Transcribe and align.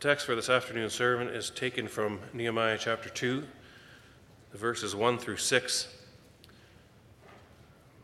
text 0.00 0.26
for 0.26 0.36
this 0.36 0.48
afternoon's 0.48 0.92
sermon 0.92 1.26
is 1.26 1.50
taken 1.50 1.88
from 1.88 2.20
Nehemiah 2.32 2.78
chapter 2.78 3.08
2, 3.08 3.42
the 4.52 4.58
verses 4.58 4.94
1 4.94 5.18
through 5.18 5.38
6. 5.38 5.88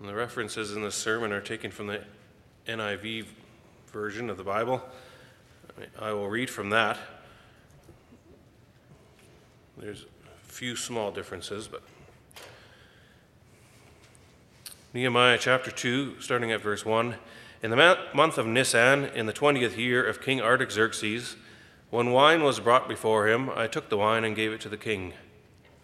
And 0.01 0.09
the 0.09 0.15
references 0.15 0.75
in 0.75 0.83
this 0.83 0.97
sermon 0.97 1.33
are 1.33 1.41
taken 1.41 1.71
from 1.71 1.87
the 1.87 2.03
NIV 2.67 3.27
version 3.93 4.29
of 4.29 4.37
the 4.37 4.43
Bible. 4.43 4.83
I 5.97 6.11
will 6.13 6.29
read 6.29 6.51
from 6.51 6.71
that. 6.71 6.99
There's 9.77 10.03
a 10.03 10.53
few 10.53 10.75
small 10.75 11.13
differences, 11.13 11.69
but 11.69 11.85
Nehemiah 14.93 15.39
chapter 15.39 15.71
2, 15.71 16.21
starting 16.21 16.51
at 16.51 16.61
verse 16.61 16.85
1. 16.85 17.15
In 17.63 17.71
the 17.71 17.99
month 18.13 18.37
of 18.37 18.49
Nisan, 18.49 19.05
in 19.05 19.27
the 19.27 19.33
twentieth 19.33 19.79
year 19.79 20.05
of 20.05 20.21
King 20.21 20.41
Artaxerxes, 20.41 21.37
when 21.95 22.11
wine 22.11 22.43
was 22.43 22.59
brought 22.59 22.89
before 22.89 23.29
him, 23.29 23.49
I 23.55 23.69
took 23.69 23.89
the 23.89 23.97
wine 23.97 24.25
and 24.25 24.35
gave 24.35 24.51
it 24.51 24.61
to 24.63 24.69
the 24.69 24.77
king. 24.77 25.13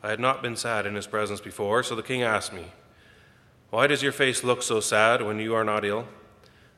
I 0.03 0.11
had 0.11 0.19
not 0.19 0.43
been 0.43 0.57
sad 0.57 0.85
in 0.85 0.97
his 0.97 1.07
presence 1.07 1.41
before, 1.41 1.85
so 1.85 1.95
the 1.95 2.03
king 2.03 2.21
asked 2.21 2.53
me, 2.53 2.73
Why 3.71 3.87
does 3.87 4.03
your 4.03 4.11
face 4.11 4.43
look 4.43 4.65
so 4.65 4.81
sad 4.81 5.23
when 5.23 5.39
you 5.39 5.55
are 5.55 5.63
not 5.63 5.85
ill? 5.85 6.09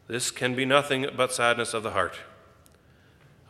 This 0.07 0.31
can 0.31 0.55
be 0.55 0.67
nothing 0.67 1.07
but 1.17 1.33
sadness 1.33 1.73
of 1.73 1.83
the 1.83 1.93
heart. 1.93 2.19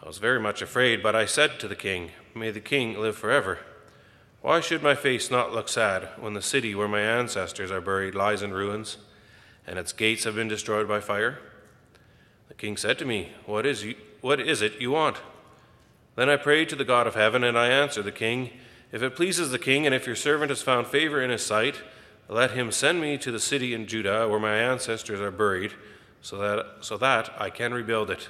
I 0.01 0.07
was 0.07 0.19
very 0.19 0.39
much 0.39 0.63
afraid, 0.63 1.03
but 1.03 1.17
I 1.17 1.27
said 1.27 1.59
to 1.59 1.67
the 1.67 1.75
king, 1.75 2.12
May 2.33 2.53
the 2.53 2.61
king 2.61 2.97
live 3.01 3.17
forever. 3.17 3.59
Why 4.41 4.61
should 4.61 4.85
my 4.85 4.95
face 4.95 5.33
not 5.33 5.53
look 5.53 5.69
sad 5.69 6.11
when 6.17 6.35
the 6.35 6.43
city 6.43 6.77
where 6.77 6.87
my 6.87 7.01
ancestors 7.01 7.73
are 7.73 7.81
buried 7.81 8.15
lies 8.15 8.41
in 8.41 8.53
ruins? 8.53 8.99
and 9.67 9.81
its 9.81 9.93
gates 9.93 10.23
have 10.23 10.37
been 10.37 10.47
destroyed 10.47 10.87
by 10.87 11.01
fire? 11.01 11.41
The 12.47 12.55
king 12.55 12.77
said 12.77 13.01
to 13.01 13.05
me, 13.05 13.33
What 13.47 13.67
is, 13.67 13.83
you, 13.83 13.97
what 14.21 14.39
is 14.39 14.62
it 14.62 14.81
you 14.81 14.93
want? 14.93 15.17
Then 16.15 16.29
I 16.29 16.37
prayed 16.37 16.69
to 16.69 16.77
the 16.77 16.85
God 16.85 17.07
of 17.07 17.15
heaven, 17.15 17.43
and 17.43 17.59
I 17.59 17.69
answered 17.69 18.05
the 18.05 18.13
king, 18.13 18.51
If 18.91 19.03
it 19.03 19.17
pleases 19.17 19.51
the 19.51 19.59
king, 19.59 19.87
and 19.87 19.95
if 19.95 20.07
your 20.07 20.17
servant 20.17 20.51
has 20.51 20.63
found 20.63 20.87
favor 20.87 21.23
in 21.23 21.31
his 21.31 21.45
sight, 21.45 21.83
let 22.29 22.53
him 22.53 22.71
send 22.71 23.01
me 23.01 23.19
to 23.19 23.33
the 23.33 23.41
city 23.41 23.75
in 23.75 23.87
Judah 23.87 24.29
where 24.29 24.41
my 24.41 24.55
ancestors 24.55 25.21
are 25.21 25.31
buried, 25.31 25.73
so 26.21 26.37
that, 26.39 26.67
so 26.81 26.97
that 26.99 27.31
I 27.39 27.51
can 27.51 27.75
rebuild 27.75 28.11
it. 28.11 28.29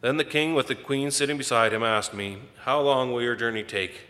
Then 0.00 0.16
the 0.16 0.24
king, 0.24 0.54
with 0.54 0.66
the 0.66 0.74
queen 0.74 1.10
sitting 1.10 1.36
beside 1.36 1.72
him, 1.72 1.82
asked 1.82 2.14
me, 2.14 2.38
How 2.64 2.80
long 2.80 3.12
will 3.12 3.22
your 3.22 3.36
journey 3.36 3.62
take? 3.62 4.06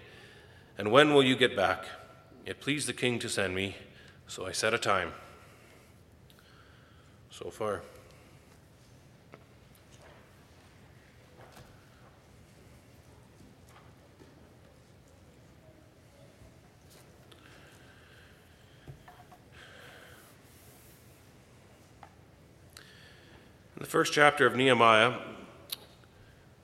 And 0.78 0.92
when 0.92 1.12
will 1.12 1.24
you 1.24 1.36
get 1.36 1.56
back? 1.56 1.84
It 2.46 2.60
pleased 2.60 2.88
the 2.88 2.92
king 2.92 3.18
to 3.18 3.28
send 3.28 3.54
me, 3.54 3.76
so 4.26 4.46
I 4.46 4.52
set 4.52 4.72
a 4.72 4.78
time 4.78 5.12
so 7.30 7.50
far. 7.50 7.82
In 23.80 23.84
the 23.84 23.90
first 23.90 24.12
chapter 24.12 24.46
of 24.46 24.54
Nehemiah, 24.54 25.14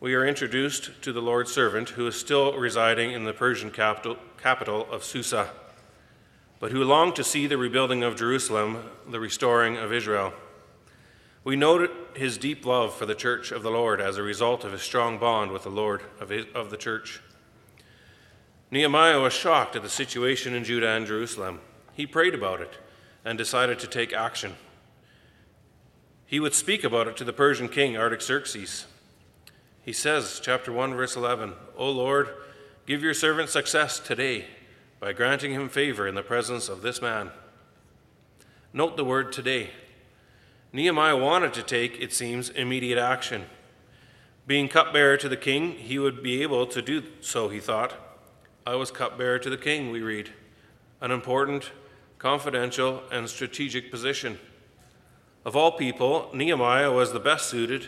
we 0.01 0.15
are 0.15 0.27
introduced 0.27 0.91
to 1.01 1.15
the 1.15 1.23
Lord's 1.23 1.51
servant 1.51 1.89
who 1.89 2.07
is 2.07 2.21
still 2.21 2.53
residing 2.53 3.13
in 3.13 3.25
the 3.25 3.33
Persian 3.33 3.71
capital, 3.71 4.19
capital 4.37 4.87
of 4.93 5.03
Susa, 5.03 5.49
but 6.61 6.73
who 6.73 6.85
longed 6.85 7.17
to 7.17 7.25
see 7.25 7.47
the 7.47 7.57
rebuilding 7.57 8.03
of 8.03 8.17
Jerusalem, 8.17 8.91
the 9.09 9.19
restoring 9.19 9.79
of 9.79 9.95
Israel. 9.95 10.35
We 11.43 11.57
note 11.57 11.91
his 12.15 12.37
deep 12.37 12.67
love 12.67 12.95
for 12.95 13.07
the 13.07 13.15
church 13.15 13.51
of 13.51 13.63
the 13.63 13.71
Lord 13.71 13.99
as 13.99 14.19
a 14.19 14.23
result 14.23 14.63
of 14.63 14.73
his 14.73 14.83
strong 14.83 15.17
bond 15.17 15.53
with 15.53 15.63
the 15.63 15.71
Lord 15.71 16.03
of, 16.21 16.29
his, 16.29 16.45
of 16.55 16.69
the 16.69 16.77
church. 16.77 17.23
Nehemiah 18.71 19.21
was 19.21 19.33
shocked 19.33 19.75
at 19.75 19.83
the 19.83 19.89
situation 19.89 20.53
in 20.53 20.65
Judah 20.65 20.91
and 20.91 21.07
Jerusalem. 21.07 21.61
He 21.95 22.07
prayed 22.07 22.35
about 22.35 22.61
it 22.61 22.75
and 23.25 23.39
decided 23.39 23.79
to 23.79 23.87
take 23.87 24.13
action. 24.13 24.57
He 26.27 26.41
would 26.41 26.55
speak 26.55 26.83
about 26.83 27.07
it 27.07 27.17
to 27.19 27.25
the 27.25 27.33
Persian 27.33 27.69
king 27.69 27.97
Artaxerxes. 27.97 28.87
He 29.83 29.93
says, 29.93 30.41
chapter 30.43 30.73
1, 30.73 30.95
verse 30.95 31.15
11, 31.15 31.53
O 31.77 31.89
Lord, 31.89 32.31
give 32.85 33.03
your 33.03 33.15
servant 33.15 33.49
success 33.49 34.01
today 34.01 34.47
by 34.99 35.13
granting 35.13 35.53
him 35.53 35.69
favor 35.69 36.09
in 36.09 36.17
the 36.17 36.23
presence 36.23 36.69
of 36.69 36.83
this 36.83 37.01
man. 37.01 37.31
Note 38.73 38.97
the 38.97 39.05
word 39.05 39.33
today. 39.33 39.71
Nehemiah 40.73 41.17
wanted 41.17 41.55
to 41.55 41.63
take, 41.63 42.01
it 42.01 42.13
seems, 42.13 42.51
immediate 42.51 42.99
action. 42.99 43.47
Being 44.49 44.69
cupbearer 44.69 45.17
to 45.19 45.29
the 45.29 45.37
king, 45.37 45.73
he 45.73 45.99
would 45.99 46.23
be 46.23 46.43
able 46.43 46.67
to 46.67 46.83
do 46.83 47.05
so, 47.21 47.49
he 47.49 47.61
thought. 47.61 47.95
I 48.67 48.75
was 48.75 48.91
cupbearer 48.91 49.39
to 49.39 49.51
the 49.51 49.57
king, 49.57 49.91
we 49.91 50.03
read. 50.03 50.33
An 51.01 51.13
important, 51.13 51.71
confidential, 52.19 53.05
and 53.13 53.29
strategic 53.29 53.93
position. 53.93 54.41
Of 55.47 55.55
all 55.55 55.71
people, 55.71 56.29
Nehemiah 56.35 56.91
was 56.91 57.13
the 57.13 57.21
best 57.21 57.47
suited, 57.47 57.87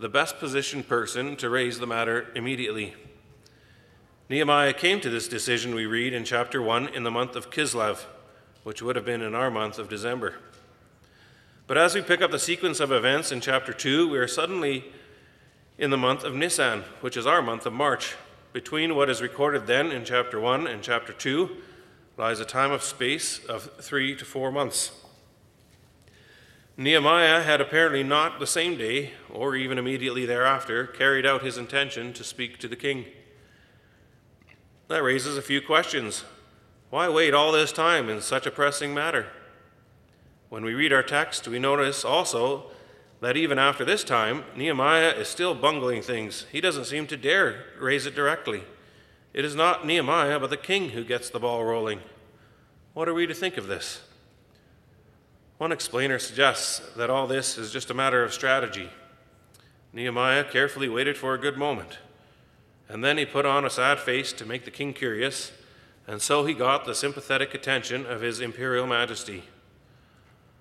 the 0.00 0.08
best 0.08 0.38
positioned 0.38 0.88
person 0.88 1.36
to 1.36 1.50
raise 1.50 1.78
the 1.78 1.86
matter 1.86 2.28
immediately. 2.34 2.94
Nehemiah 4.30 4.72
came 4.72 5.02
to 5.02 5.10
this 5.10 5.28
decision, 5.28 5.74
we 5.74 5.84
read 5.84 6.14
in 6.14 6.24
chapter 6.24 6.62
1, 6.62 6.88
in 6.88 7.02
the 7.02 7.10
month 7.10 7.36
of 7.36 7.50
Kislev, 7.50 8.06
which 8.62 8.80
would 8.80 8.96
have 8.96 9.04
been 9.04 9.20
in 9.20 9.34
our 9.34 9.50
month 9.50 9.78
of 9.78 9.90
December. 9.90 10.36
But 11.66 11.76
as 11.76 11.94
we 11.94 12.00
pick 12.00 12.22
up 12.22 12.30
the 12.30 12.38
sequence 12.38 12.80
of 12.80 12.90
events 12.90 13.30
in 13.30 13.42
chapter 13.42 13.74
2, 13.74 14.08
we 14.08 14.16
are 14.16 14.26
suddenly 14.26 14.86
in 15.76 15.90
the 15.90 15.98
month 15.98 16.24
of 16.24 16.34
Nisan, 16.34 16.84
which 17.02 17.18
is 17.18 17.26
our 17.26 17.42
month 17.42 17.66
of 17.66 17.74
March. 17.74 18.14
Between 18.54 18.94
what 18.96 19.10
is 19.10 19.20
recorded 19.20 19.66
then 19.66 19.92
in 19.92 20.06
chapter 20.06 20.40
1 20.40 20.66
and 20.66 20.82
chapter 20.82 21.12
2 21.12 21.54
lies 22.16 22.40
a 22.40 22.46
time 22.46 22.72
of 22.72 22.82
space 22.82 23.44
of 23.44 23.70
three 23.78 24.16
to 24.16 24.24
four 24.24 24.50
months. 24.50 25.03
Nehemiah 26.76 27.42
had 27.42 27.60
apparently 27.60 28.02
not 28.02 28.40
the 28.40 28.46
same 28.46 28.76
day, 28.76 29.12
or 29.30 29.54
even 29.54 29.78
immediately 29.78 30.26
thereafter, 30.26 30.86
carried 30.86 31.24
out 31.24 31.44
his 31.44 31.56
intention 31.56 32.12
to 32.14 32.24
speak 32.24 32.58
to 32.58 32.66
the 32.66 32.74
king. 32.74 33.04
That 34.88 35.04
raises 35.04 35.38
a 35.38 35.42
few 35.42 35.60
questions. 35.60 36.24
Why 36.90 37.08
wait 37.08 37.32
all 37.32 37.52
this 37.52 37.70
time 37.70 38.08
in 38.08 38.20
such 38.20 38.44
a 38.44 38.50
pressing 38.50 38.92
matter? 38.92 39.28
When 40.48 40.64
we 40.64 40.74
read 40.74 40.92
our 40.92 41.02
text, 41.02 41.46
we 41.46 41.60
notice 41.60 42.04
also 42.04 42.64
that 43.20 43.36
even 43.36 43.58
after 43.58 43.84
this 43.84 44.02
time, 44.02 44.44
Nehemiah 44.56 45.10
is 45.10 45.28
still 45.28 45.54
bungling 45.54 46.02
things. 46.02 46.46
He 46.50 46.60
doesn't 46.60 46.86
seem 46.86 47.06
to 47.06 47.16
dare 47.16 47.66
raise 47.78 48.04
it 48.04 48.16
directly. 48.16 48.64
It 49.32 49.44
is 49.44 49.54
not 49.54 49.86
Nehemiah, 49.86 50.40
but 50.40 50.50
the 50.50 50.56
king 50.56 50.90
who 50.90 51.04
gets 51.04 51.30
the 51.30 51.40
ball 51.40 51.64
rolling. 51.64 52.00
What 52.94 53.08
are 53.08 53.14
we 53.14 53.26
to 53.26 53.34
think 53.34 53.56
of 53.56 53.68
this? 53.68 54.00
One 55.64 55.72
explainer 55.72 56.18
suggests 56.18 56.80
that 56.94 57.08
all 57.08 57.26
this 57.26 57.56
is 57.56 57.70
just 57.70 57.88
a 57.88 57.94
matter 57.94 58.22
of 58.22 58.34
strategy. 58.34 58.90
Nehemiah 59.94 60.44
carefully 60.44 60.90
waited 60.90 61.16
for 61.16 61.32
a 61.32 61.38
good 61.38 61.56
moment, 61.56 62.00
and 62.86 63.02
then 63.02 63.16
he 63.16 63.24
put 63.24 63.46
on 63.46 63.64
a 63.64 63.70
sad 63.70 63.98
face 63.98 64.30
to 64.34 64.44
make 64.44 64.66
the 64.66 64.70
king 64.70 64.92
curious, 64.92 65.52
and 66.06 66.20
so 66.20 66.44
he 66.44 66.52
got 66.52 66.84
the 66.84 66.94
sympathetic 66.94 67.54
attention 67.54 68.04
of 68.04 68.20
his 68.20 68.40
imperial 68.40 68.86
majesty. 68.86 69.44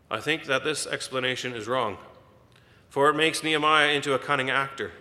I 0.09 0.21
think 0.21 0.45
that 0.45 0.63
this 0.63 0.87
explanation 0.87 1.53
is 1.53 1.67
wrong, 1.67 1.97
for 2.87 3.09
it 3.09 3.15
makes 3.15 3.43
Nehemiah 3.43 3.91
into 3.91 4.13
a 4.13 4.19
cunning 4.19 4.49
actor 4.49 4.93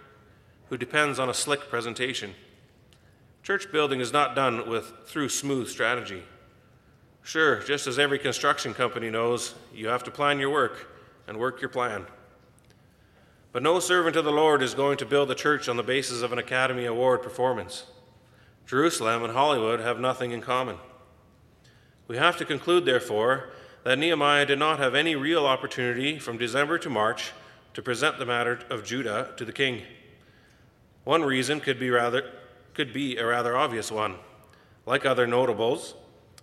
who 0.69 0.77
depends 0.77 1.21
on 1.21 1.29
a 1.29 1.35
slick 1.35 1.69
presentation. 1.69 2.35
Church 3.45 3.71
building 3.71 4.01
is 4.01 4.13
not 4.13 4.35
done 4.35 4.69
with 4.69 5.07
through 5.07 5.29
smooth 5.29 5.69
strategy. 5.69 6.25
Sure, 7.23 7.61
just 7.63 7.87
as 7.87 7.99
every 7.99 8.19
construction 8.19 8.75
company 8.75 9.09
knows, 9.09 9.55
you 9.73 9.89
have 9.89 10.03
to 10.05 10.11
plan 10.11 10.41
your 10.41 10.51
work 10.51 10.89
and 11.27 11.39
work 11.39 11.61
your 11.61 11.71
plan. 11.71 12.07
But 13.53 13.63
no 13.63 13.79
servant 13.81 14.17
of 14.17 14.25
the 14.25 14.33
Lord 14.33 14.63
is 14.63 14.75
going 14.75 14.97
to 14.99 15.07
build 15.07 15.31
a 15.31 15.35
church 15.35 15.69
on 15.69 15.77
the 15.77 15.83
basis 15.83 16.23
of 16.23 16.33
an 16.33 16.39
Academy 16.39 16.85
Award 16.85 17.23
performance. 17.23 17.85
Jerusalem 18.67 19.23
and 19.23 19.35
Hollywood 19.35 19.81
have 19.81 20.01
nothing 20.01 20.33
in 20.33 20.41
common. 20.41 20.77
We 22.09 22.17
have 22.17 22.37
to 22.39 22.45
conclude, 22.45 22.87
therefore, 22.87 23.51
that 23.85 23.99
Nehemiah 23.99 24.47
did 24.47 24.59
not 24.59 24.79
have 24.79 24.95
any 24.95 25.15
real 25.15 25.47
opportunity 25.47 26.19
from 26.19 26.39
December 26.39 26.79
to 26.79 26.91
March 26.91 27.33
to 27.75 27.83
present 27.83 28.19
the 28.19 28.27
matter 28.27 28.61
of 28.71 28.85
Judah 28.85 29.33
to 29.37 29.45
the 29.45 29.53
king. 29.53 29.83
One 31.05 31.23
reason 31.23 31.61
could 31.61 31.79
be 31.79 31.91
rather 31.91 32.31
could 32.75 32.93
be 32.93 33.17
a 33.17 33.27
rather 33.27 33.57
obvious 33.57 33.93
one. 33.93 34.17
Like 34.87 35.05
other 35.05 35.27
notables, 35.27 35.95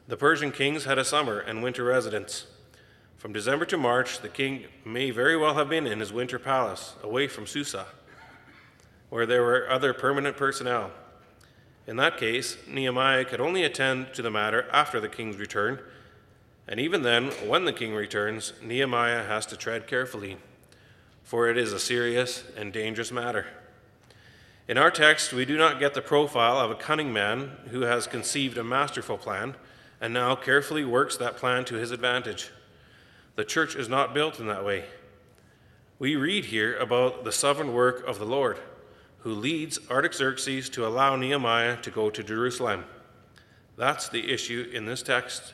the 0.09 0.17
Persian 0.17 0.51
kings 0.51 0.83
had 0.83 0.97
a 0.97 1.05
summer 1.05 1.39
and 1.39 1.63
winter 1.63 1.85
residence. 1.85 2.47
From 3.15 3.31
December 3.31 3.63
to 3.67 3.77
March, 3.77 4.19
the 4.19 4.27
king 4.27 4.65
may 4.83 5.11
very 5.11 5.37
well 5.37 5.55
have 5.55 5.69
been 5.69 5.87
in 5.87 6.01
his 6.01 6.11
winter 6.11 6.37
palace, 6.37 6.95
away 7.01 7.27
from 7.27 7.47
Susa, 7.47 7.85
where 9.09 9.25
there 9.25 9.43
were 9.43 9.69
other 9.69 9.93
permanent 9.93 10.35
personnel. 10.35 10.91
In 11.87 11.95
that 11.95 12.17
case, 12.17 12.57
Nehemiah 12.67 13.23
could 13.23 13.39
only 13.39 13.63
attend 13.63 14.13
to 14.15 14.21
the 14.21 14.29
matter 14.29 14.67
after 14.71 14.99
the 14.99 15.09
king's 15.09 15.37
return 15.37 15.79
and 16.69 16.79
even 16.79 17.01
then, 17.01 17.31
when 17.47 17.65
the 17.65 17.73
king 17.73 17.95
returns, 17.95 18.53
Nehemiah 18.61 19.23
has 19.23 19.47
to 19.47 19.57
tread 19.57 19.87
carefully, 19.87 20.37
for 21.23 21.49
it 21.49 21.57
is 21.57 21.73
a 21.73 21.79
serious 21.79 22.43
and 22.55 22.71
dangerous 22.71 23.11
matter. 23.11 23.47
In 24.67 24.77
our 24.77 24.91
text, 24.91 25.33
we 25.33 25.45
do 25.45 25.57
not 25.57 25.79
get 25.79 25.95
the 25.95 26.01
profile 26.03 26.59
of 26.59 26.69
a 26.69 26.75
cunning 26.75 27.11
man 27.11 27.53
who 27.71 27.81
has 27.81 28.05
conceived 28.05 28.55
a 28.55 28.63
masterful 28.63 29.17
plan 29.17 29.55
and 30.01 30.13
now 30.13 30.35
carefully 30.35 30.85
works 30.85 31.17
that 31.17 31.37
plan 31.37 31.65
to 31.65 31.75
his 31.75 31.91
advantage. 31.91 32.51
The 33.35 33.43
church 33.43 33.75
is 33.75 33.89
not 33.89 34.13
built 34.13 34.39
in 34.39 34.47
that 34.47 34.65
way. 34.65 34.85
We 35.97 36.15
read 36.15 36.45
here 36.45 36.77
about 36.77 37.23
the 37.23 37.31
sovereign 37.31 37.73
work 37.73 38.05
of 38.07 38.19
the 38.19 38.25
Lord, 38.25 38.59
who 39.19 39.33
leads 39.33 39.79
Artaxerxes 39.89 40.69
to 40.69 40.87
allow 40.87 41.15
Nehemiah 41.15 41.77
to 41.81 41.91
go 41.91 42.09
to 42.09 42.23
Jerusalem. 42.23 42.85
That's 43.77 44.09
the 44.09 44.31
issue 44.31 44.69
in 44.73 44.85
this 44.85 45.03
text. 45.03 45.53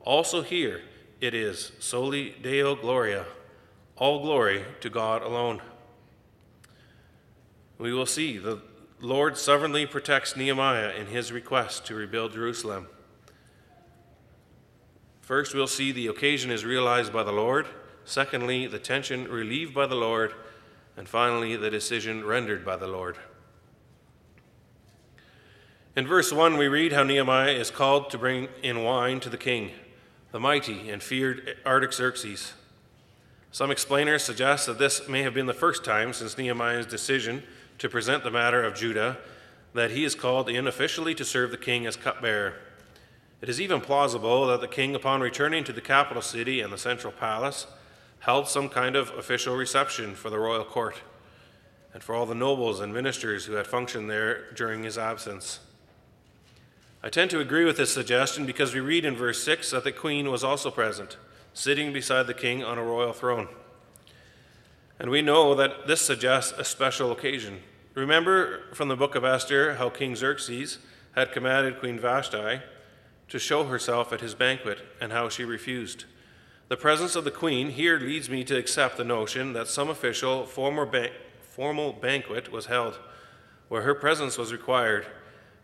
Also, 0.00 0.42
here 0.42 0.82
it 1.20 1.34
is 1.34 1.72
soli 1.78 2.34
Deo 2.42 2.74
Gloria, 2.74 3.24
all 3.96 4.20
glory 4.20 4.64
to 4.80 4.90
God 4.90 5.22
alone 5.22 5.60
we 7.78 7.92
will 7.92 8.06
see 8.06 8.38
the 8.38 8.60
Lord 9.00 9.36
sovereignly 9.36 9.86
protects 9.86 10.36
Nehemiah 10.36 10.94
in 10.94 11.06
his 11.06 11.30
request 11.30 11.84
to 11.86 11.94
rebuild 11.94 12.32
Jerusalem. 12.32 12.88
First, 15.26 15.56
we'll 15.56 15.66
see 15.66 15.90
the 15.90 16.06
occasion 16.06 16.52
is 16.52 16.64
realized 16.64 17.12
by 17.12 17.24
the 17.24 17.32
Lord. 17.32 17.66
Secondly, 18.04 18.68
the 18.68 18.78
tension 18.78 19.26
relieved 19.26 19.74
by 19.74 19.86
the 19.86 19.96
Lord. 19.96 20.32
And 20.96 21.08
finally, 21.08 21.56
the 21.56 21.68
decision 21.68 22.24
rendered 22.24 22.64
by 22.64 22.76
the 22.76 22.86
Lord. 22.86 23.16
In 25.96 26.06
verse 26.06 26.32
1, 26.32 26.56
we 26.56 26.68
read 26.68 26.92
how 26.92 27.02
Nehemiah 27.02 27.50
is 27.50 27.72
called 27.72 28.08
to 28.10 28.18
bring 28.18 28.46
in 28.62 28.84
wine 28.84 29.18
to 29.18 29.28
the 29.28 29.36
king, 29.36 29.72
the 30.30 30.38
mighty 30.38 30.90
and 30.90 31.02
feared 31.02 31.56
Artaxerxes. 31.66 32.52
Some 33.50 33.72
explainers 33.72 34.22
suggest 34.22 34.66
that 34.66 34.78
this 34.78 35.08
may 35.08 35.22
have 35.22 35.34
been 35.34 35.46
the 35.46 35.52
first 35.52 35.84
time 35.84 36.12
since 36.12 36.38
Nehemiah's 36.38 36.86
decision 36.86 37.42
to 37.78 37.88
present 37.88 38.22
the 38.22 38.30
matter 38.30 38.62
of 38.62 38.76
Judah 38.76 39.18
that 39.74 39.90
he 39.90 40.04
is 40.04 40.14
called 40.14 40.48
in 40.48 40.68
officially 40.68 41.16
to 41.16 41.24
serve 41.24 41.50
the 41.50 41.56
king 41.56 41.84
as 41.84 41.96
cupbearer. 41.96 42.54
It 43.40 43.48
is 43.48 43.60
even 43.60 43.80
plausible 43.80 44.46
that 44.46 44.60
the 44.60 44.68
king, 44.68 44.94
upon 44.94 45.20
returning 45.20 45.62
to 45.64 45.72
the 45.72 45.80
capital 45.80 46.22
city 46.22 46.60
and 46.60 46.72
the 46.72 46.78
central 46.78 47.12
palace, 47.12 47.66
held 48.20 48.48
some 48.48 48.68
kind 48.68 48.96
of 48.96 49.10
official 49.10 49.56
reception 49.56 50.14
for 50.14 50.30
the 50.30 50.38
royal 50.38 50.64
court 50.64 51.02
and 51.92 52.02
for 52.02 52.14
all 52.14 52.26
the 52.26 52.34
nobles 52.34 52.80
and 52.80 52.92
ministers 52.92 53.44
who 53.44 53.54
had 53.54 53.66
functioned 53.66 54.10
there 54.10 54.50
during 54.52 54.82
his 54.82 54.98
absence. 54.98 55.60
I 57.02 57.08
tend 57.08 57.30
to 57.30 57.40
agree 57.40 57.64
with 57.64 57.76
this 57.76 57.92
suggestion 57.92 58.46
because 58.46 58.74
we 58.74 58.80
read 58.80 59.04
in 59.04 59.14
verse 59.14 59.42
6 59.44 59.70
that 59.70 59.84
the 59.84 59.92
queen 59.92 60.30
was 60.30 60.42
also 60.42 60.70
present, 60.70 61.18
sitting 61.52 61.92
beside 61.92 62.26
the 62.26 62.34
king 62.34 62.64
on 62.64 62.78
a 62.78 62.82
royal 62.82 63.12
throne. 63.12 63.48
And 64.98 65.10
we 65.10 65.22
know 65.22 65.54
that 65.54 65.86
this 65.86 66.00
suggests 66.00 66.52
a 66.58 66.64
special 66.64 67.12
occasion. 67.12 67.60
Remember 67.94 68.62
from 68.74 68.88
the 68.88 68.96
book 68.96 69.14
of 69.14 69.24
Esther 69.24 69.74
how 69.74 69.90
King 69.90 70.16
Xerxes 70.16 70.78
had 71.14 71.32
commanded 71.32 71.78
Queen 71.78 71.98
Vashti 71.98 72.60
to 73.28 73.38
show 73.38 73.64
herself 73.64 74.12
at 74.12 74.20
his 74.20 74.34
banquet 74.34 74.78
and 75.00 75.12
how 75.12 75.28
she 75.28 75.44
refused. 75.44 76.04
The 76.68 76.76
presence 76.76 77.16
of 77.16 77.24
the 77.24 77.30
queen 77.30 77.70
here 77.70 77.98
leads 77.98 78.28
me 78.28 78.44
to 78.44 78.56
accept 78.56 78.96
the 78.96 79.04
notion 79.04 79.52
that 79.52 79.68
some 79.68 79.88
official 79.88 80.48
ba- 80.90 81.10
formal 81.42 81.92
banquet 81.92 82.50
was 82.50 82.66
held 82.66 82.98
where 83.68 83.82
her 83.82 83.94
presence 83.94 84.38
was 84.38 84.52
required 84.52 85.06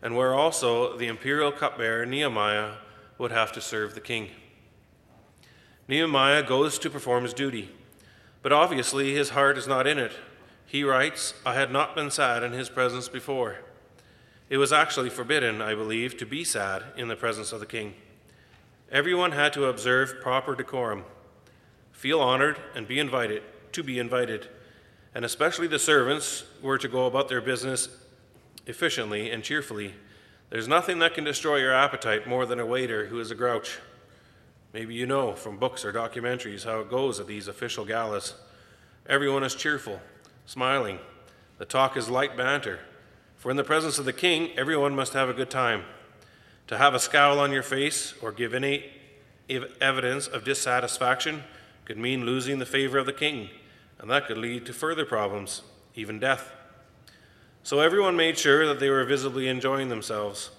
and 0.01 0.15
where 0.15 0.33
also 0.33 0.97
the 0.97 1.07
imperial 1.07 1.51
cupbearer 1.51 2.05
Nehemiah 2.05 2.73
would 3.17 3.31
have 3.31 3.51
to 3.53 3.61
serve 3.61 3.95
the 3.95 4.01
king. 4.01 4.29
Nehemiah 5.87 6.43
goes 6.43 6.79
to 6.79 6.89
perform 6.89 7.23
his 7.23 7.33
duty. 7.33 7.69
But 8.41 8.51
obviously, 8.51 9.13
his 9.13 9.29
heart 9.29 9.57
is 9.57 9.67
not 9.67 9.87
in 9.87 9.97
it. 9.97 10.11
He 10.65 10.83
writes, 10.83 11.33
I 11.45 11.53
had 11.53 11.71
not 11.71 11.95
been 11.95 12.11
sad 12.11 12.43
in 12.43 12.51
his 12.51 12.69
presence 12.69 13.07
before. 13.07 13.57
It 14.49 14.57
was 14.57 14.73
actually 14.73 15.09
forbidden, 15.09 15.61
I 15.61 15.73
believe, 15.73 16.17
to 16.17 16.25
be 16.25 16.43
sad 16.43 16.83
in 16.97 17.07
the 17.07 17.15
presence 17.15 17.51
of 17.51 17.59
the 17.59 17.65
king. 17.65 17.95
Everyone 18.91 19.31
had 19.31 19.53
to 19.53 19.65
observe 19.65 20.21
proper 20.21 20.55
decorum, 20.55 21.05
feel 21.91 22.19
honored, 22.19 22.59
and 22.75 22.87
be 22.87 22.99
invited, 22.99 23.41
to 23.71 23.81
be 23.81 23.97
invited. 23.97 24.47
And 25.15 25.25
especially 25.25 25.67
the 25.67 25.79
servants 25.79 26.43
were 26.61 26.77
to 26.77 26.87
go 26.87 27.05
about 27.07 27.29
their 27.29 27.41
business 27.41 27.89
efficiently 28.67 29.31
and 29.31 29.43
cheerfully. 29.43 29.95
There's 30.49 30.67
nothing 30.67 30.99
that 30.99 31.15
can 31.15 31.23
destroy 31.23 31.57
your 31.57 31.73
appetite 31.73 32.27
more 32.27 32.45
than 32.45 32.59
a 32.59 32.65
waiter 32.65 33.07
who 33.07 33.19
is 33.19 33.31
a 33.31 33.35
grouch. 33.35 33.79
Maybe 34.73 34.93
you 34.93 35.05
know 35.05 35.33
from 35.33 35.57
books 35.57 35.85
or 35.85 35.93
documentaries 35.93 36.65
how 36.65 36.79
it 36.79 36.89
goes 36.89 37.19
at 37.19 37.27
these 37.27 37.47
official 37.47 37.85
galas. 37.85 38.35
Everyone 39.07 39.43
is 39.43 39.55
cheerful, 39.55 39.99
smiling. 40.45 40.99
The 41.57 41.65
talk 41.65 41.97
is 41.97 42.09
light 42.09 42.37
banter. 42.37 42.79
For 43.43 43.51
in 43.51 43.57
the 43.57 43.63
presence 43.65 43.99
of 43.99 44.05
the 44.05 44.13
king, 44.13 44.51
everyone 44.55 44.95
must 44.95 45.11
have 45.11 45.27
a 45.27 45.33
good 45.33 45.49
time. 45.49 45.83
To 46.67 46.77
have 46.77 46.93
a 46.93 46.99
scowl 46.99 47.39
on 47.39 47.51
your 47.51 47.61
face 47.61 48.13
or 48.21 48.31
give 48.31 48.53
any 48.53 48.85
evidence 49.81 50.27
of 50.27 50.45
dissatisfaction 50.45 51.43
could 51.83 51.97
mean 51.97 52.25
losing 52.25 52.59
the 52.59 52.65
favor 52.65 52.97
of 52.97 53.05
the 53.05 53.11
king, 53.11 53.49
and 53.99 54.09
that 54.09 54.27
could 54.27 54.37
lead 54.37 54.65
to 54.67 54.71
further 54.71 55.05
problems, 55.05 55.61
even 55.93 56.21
death. 56.21 56.53
So 57.63 57.81
everyone 57.81 58.15
made 58.15 58.37
sure 58.37 58.65
that 58.65 58.79
they 58.79 58.89
were 58.89 59.03
visibly 59.03 59.49
enjoying 59.49 59.89
themselves. 59.89 60.51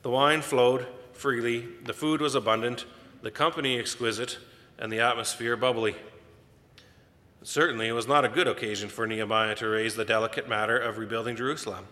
The 0.00 0.08
wine 0.08 0.40
flowed 0.40 0.86
freely, 1.12 1.68
the 1.84 1.92
food 1.92 2.22
was 2.22 2.34
abundant, 2.34 2.86
the 3.20 3.30
company 3.30 3.78
exquisite, 3.78 4.38
and 4.78 4.90
the 4.90 5.00
atmosphere 5.00 5.54
bubbly. 5.54 5.96
Certainly, 7.42 7.88
it 7.88 7.92
was 7.92 8.08
not 8.08 8.24
a 8.24 8.30
good 8.30 8.48
occasion 8.48 8.88
for 8.88 9.06
Nehemiah 9.06 9.54
to 9.56 9.68
raise 9.68 9.96
the 9.96 10.06
delicate 10.06 10.48
matter 10.48 10.78
of 10.78 10.96
rebuilding 10.96 11.36
Jerusalem. 11.36 11.84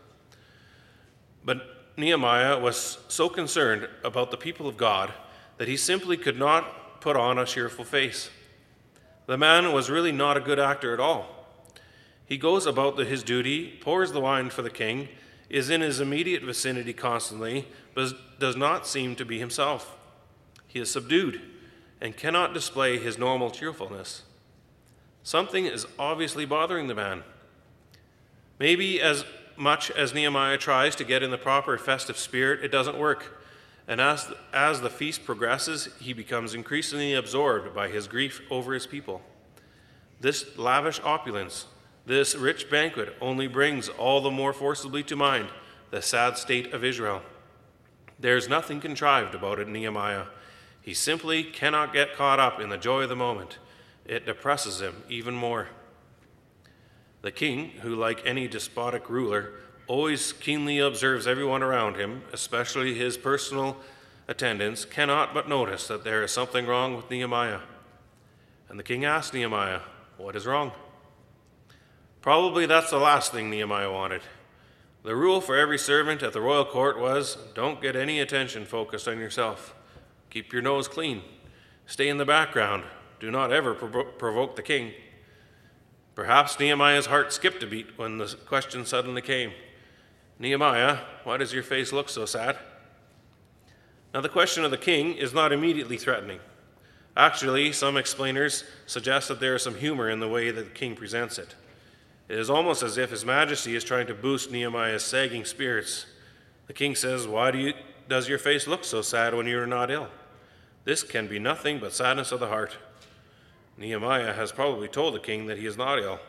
But 1.45 1.93
Nehemiah 1.97 2.59
was 2.59 2.99
so 3.09 3.29
concerned 3.29 3.89
about 4.05 4.31
the 4.31 4.37
people 4.37 4.67
of 4.67 4.77
God 4.77 5.13
that 5.59 5.69
he 5.69 5.77
simply 5.77 6.17
could 6.17 6.39
not 6.39 7.01
put 7.01 7.17
on 7.17 7.39
a 7.39 7.45
cheerful 7.45 7.85
face. 7.85 8.31
The 9.27 9.39
man 9.39 9.73
was 9.73 9.91
really 9.91 10.13
not 10.13 10.37
a 10.37 10.41
good 10.41 10.59
actor 10.59 10.93
at 10.93 11.01
all. 11.01 11.47
He 12.27 12.39
goes 12.39 12.67
about 12.67 12.99
his 12.99 13.23
duty, 13.23 13.79
pours 13.81 14.13
the 14.13 14.21
wine 14.21 14.51
for 14.51 14.63
the 14.63 14.71
king, 14.71 15.09
is 15.49 15.69
in 15.69 15.81
his 15.81 16.01
immediate 16.01 16.43
vicinity 16.43 16.93
constantly, 16.93 17.67
but 17.95 18.13
does 18.39 18.57
not 18.57 18.87
seem 18.87 19.17
to 19.17 19.25
be 19.25 19.39
himself. 19.39 19.97
He 20.67 20.79
is 20.79 20.91
subdued 20.91 21.41
and 22.01 22.17
cannot 22.17 22.55
display 22.55 22.99
his 22.99 23.19
normal 23.19 23.51
cheerfulness. 23.51 24.23
Something 25.23 25.67
is 25.67 25.87
obviously 25.99 26.45
bothering 26.45 26.87
the 26.87 26.95
man. 26.95 27.25
Maybe 28.59 29.01
as 29.01 29.25
much 29.61 29.91
as 29.91 30.15
Nehemiah 30.15 30.59
tries 30.59 30.97
to 30.97 31.05
get 31.05 31.23
in 31.23 31.31
the 31.31 31.39
proper 31.39 31.77
festive 31.77 32.17
spirit, 32.17 32.65
it 32.65 32.73
doesn't 32.73 32.99
work. 32.99 33.41
And 33.87 34.01
as, 34.01 34.33
as 34.53 34.81
the 34.81 34.91
feast 34.91 35.25
progresses, 35.25 35.89
he 36.01 36.13
becomes 36.13 36.55
increasingly 36.55 37.15
absorbed 37.15 37.75
by 37.75 37.89
his 37.89 38.09
grief 38.09 38.41
over 38.51 38.73
his 38.73 38.87
people. 38.87 39.21
This 40.21 40.57
lavish 40.57 41.01
opulence, 41.05 41.67
this 42.07 42.35
rich 42.35 42.71
banquet, 42.71 43.17
only 43.21 43.47
brings 43.47 43.89
all 43.89 44.21
the 44.21 44.31
more 44.31 44.53
forcibly 44.53 45.03
to 45.05 45.17
mind 45.17 45.49
the 45.91 46.01
sad 46.01 46.39
state 46.39 46.73
of 46.73 46.85
Israel. 46.85 47.23
There's 48.19 48.49
nothing 48.49 48.81
contrived 48.81 49.35
about 49.35 49.59
it, 49.59 49.69
Nehemiah. 49.69 50.27
He 50.83 50.95
simply 50.95 51.43
cannot 51.43 51.93
get 51.93 52.15
caught 52.15 52.39
up 52.39 52.61
in 52.61 52.69
the 52.69 52.79
joy 52.79 53.03
of 53.03 53.09
the 53.09 53.17
moment. 53.17 53.59
It 54.07 54.27
depresses 54.27 54.81
him 54.81 55.03
even 55.09 55.35
more. 55.35 55.69
The 57.23 57.31
king, 57.31 57.71
who, 57.83 57.95
like 57.95 58.23
any 58.25 58.49
despotic 58.49 59.11
ruler, 59.11 59.53
always 59.87 60.33
keenly 60.33 60.79
observes 60.79 61.27
everyone 61.27 61.63
around 61.63 61.97
him, 61.97 62.23
especially 62.33 62.95
his 62.95 63.19
personal 63.19 63.77
attendants, 64.29 64.85
cannot 64.85 65.35
but 65.35 65.49
notice 65.49 65.89
that 65.89 66.05
there 66.05 66.23
is 66.23 66.31
something 66.31 66.67
wrong 66.67 66.97
with 66.97 67.11
Nehemiah. 67.11 67.61
And 68.69 68.79
the 68.79 68.85
king 68.85 69.05
asks 69.05 69.35
Nehemiah, 69.35 69.81
What 70.17 70.37
is 70.37 70.47
wrong? 70.47 70.73
Probably 72.23 72.67
that's 72.67 72.91
the 72.91 72.99
last 72.99 73.33
thing 73.33 73.51
Nehemiah 73.51 73.91
wanted. 73.91 74.23
The 75.03 75.17
rule 75.17 75.41
for 75.41 75.57
every 75.57 75.79
servant 75.79 76.23
at 76.23 76.33
the 76.33 76.41
royal 76.41 76.67
court 76.67 76.99
was 77.01 77.37
don't 77.55 77.81
get 77.81 77.97
any 77.97 78.21
attention 78.21 78.67
focused 78.67 79.09
on 79.09 79.19
yourself. 79.19 79.75
Keep 80.29 80.53
your 80.53 80.63
nose 80.63 80.87
clean. 80.87 81.23
Stay 81.87 82.09
in 82.09 82.19
the 82.19 82.25
background. 82.25 82.85
Do 83.19 83.31
not 83.31 83.53
ever 83.53 83.75
provo- 83.75 84.05
provoke 84.05 84.57
the 84.57 84.63
king. 84.63 84.93
Perhaps 86.15 86.59
Nehemiah's 86.59 87.07
heart 87.07 87.33
skipped 87.33 87.63
a 87.63 87.67
beat 87.67 87.97
when 87.97 88.19
the 88.19 88.37
question 88.47 88.85
suddenly 88.85 89.23
came 89.23 89.53
Nehemiah, 90.39 90.99
why 91.25 91.37
does 91.37 91.53
your 91.53 91.63
face 91.63 91.93
look 91.93 92.09
so 92.09 92.25
sad? 92.25 92.59
Now, 94.15 94.23
the 94.23 94.29
question 94.29 94.65
of 94.65 94.71
the 94.71 94.79
king 94.79 95.15
is 95.15 95.35
not 95.35 95.53
immediately 95.53 95.99
threatening. 95.99 96.41
Actually, 97.17 97.73
some 97.73 97.97
explainers 97.99 98.65
suggest 98.87 99.29
that 99.29 99.39
there 99.39 99.55
is 99.55 99.63
some 99.63 99.75
humor 99.75 100.09
in 100.09 100.19
the 100.19 100.29
way 100.29 100.51
that 100.51 100.65
the 100.65 100.71
king 100.71 100.97
presents 100.97 101.39
it. 101.39 101.55
It 102.29 102.39
is 102.39 102.49
almost 102.49 102.83
as 102.83 102.97
if 102.97 103.11
His 103.11 103.25
Majesty 103.25 103.77
is 103.77 103.85
trying 103.85 104.07
to 104.07 104.15
boost 104.15 104.51
Nehemiah's 104.51 105.05
sagging 105.05 105.45
spirits. 105.45 106.07
The 106.69 106.73
king 106.73 106.95
says, 106.95 107.27
Why 107.27 107.51
do 107.51 107.59
you, 107.59 107.75
does 108.09 108.29
your 108.29 108.39
face 108.39 108.67
look 108.67 108.85
so 108.85 109.03
sad 109.03 109.35
when 109.35 109.47
you 109.47 109.61
are 109.61 109.67
not 109.67 109.91
ill? 109.91 110.09
This 110.85 111.03
can 111.03 111.27
be 111.27 111.39
nothing 111.39 111.79
but 111.79 111.93
sadness 111.93 112.33
of 112.33 112.41
the 112.41 112.49
heart. 112.49 112.79
Nehemiah 113.81 114.35
has 114.35 114.53
probably 114.53 114.89
told 114.89 115.15
the 115.15 115.19
king 115.19 115.47
that 115.47 115.59
he 115.59 115.65
is 115.67 115.79
not 115.79 115.99
ill. 115.99 116.21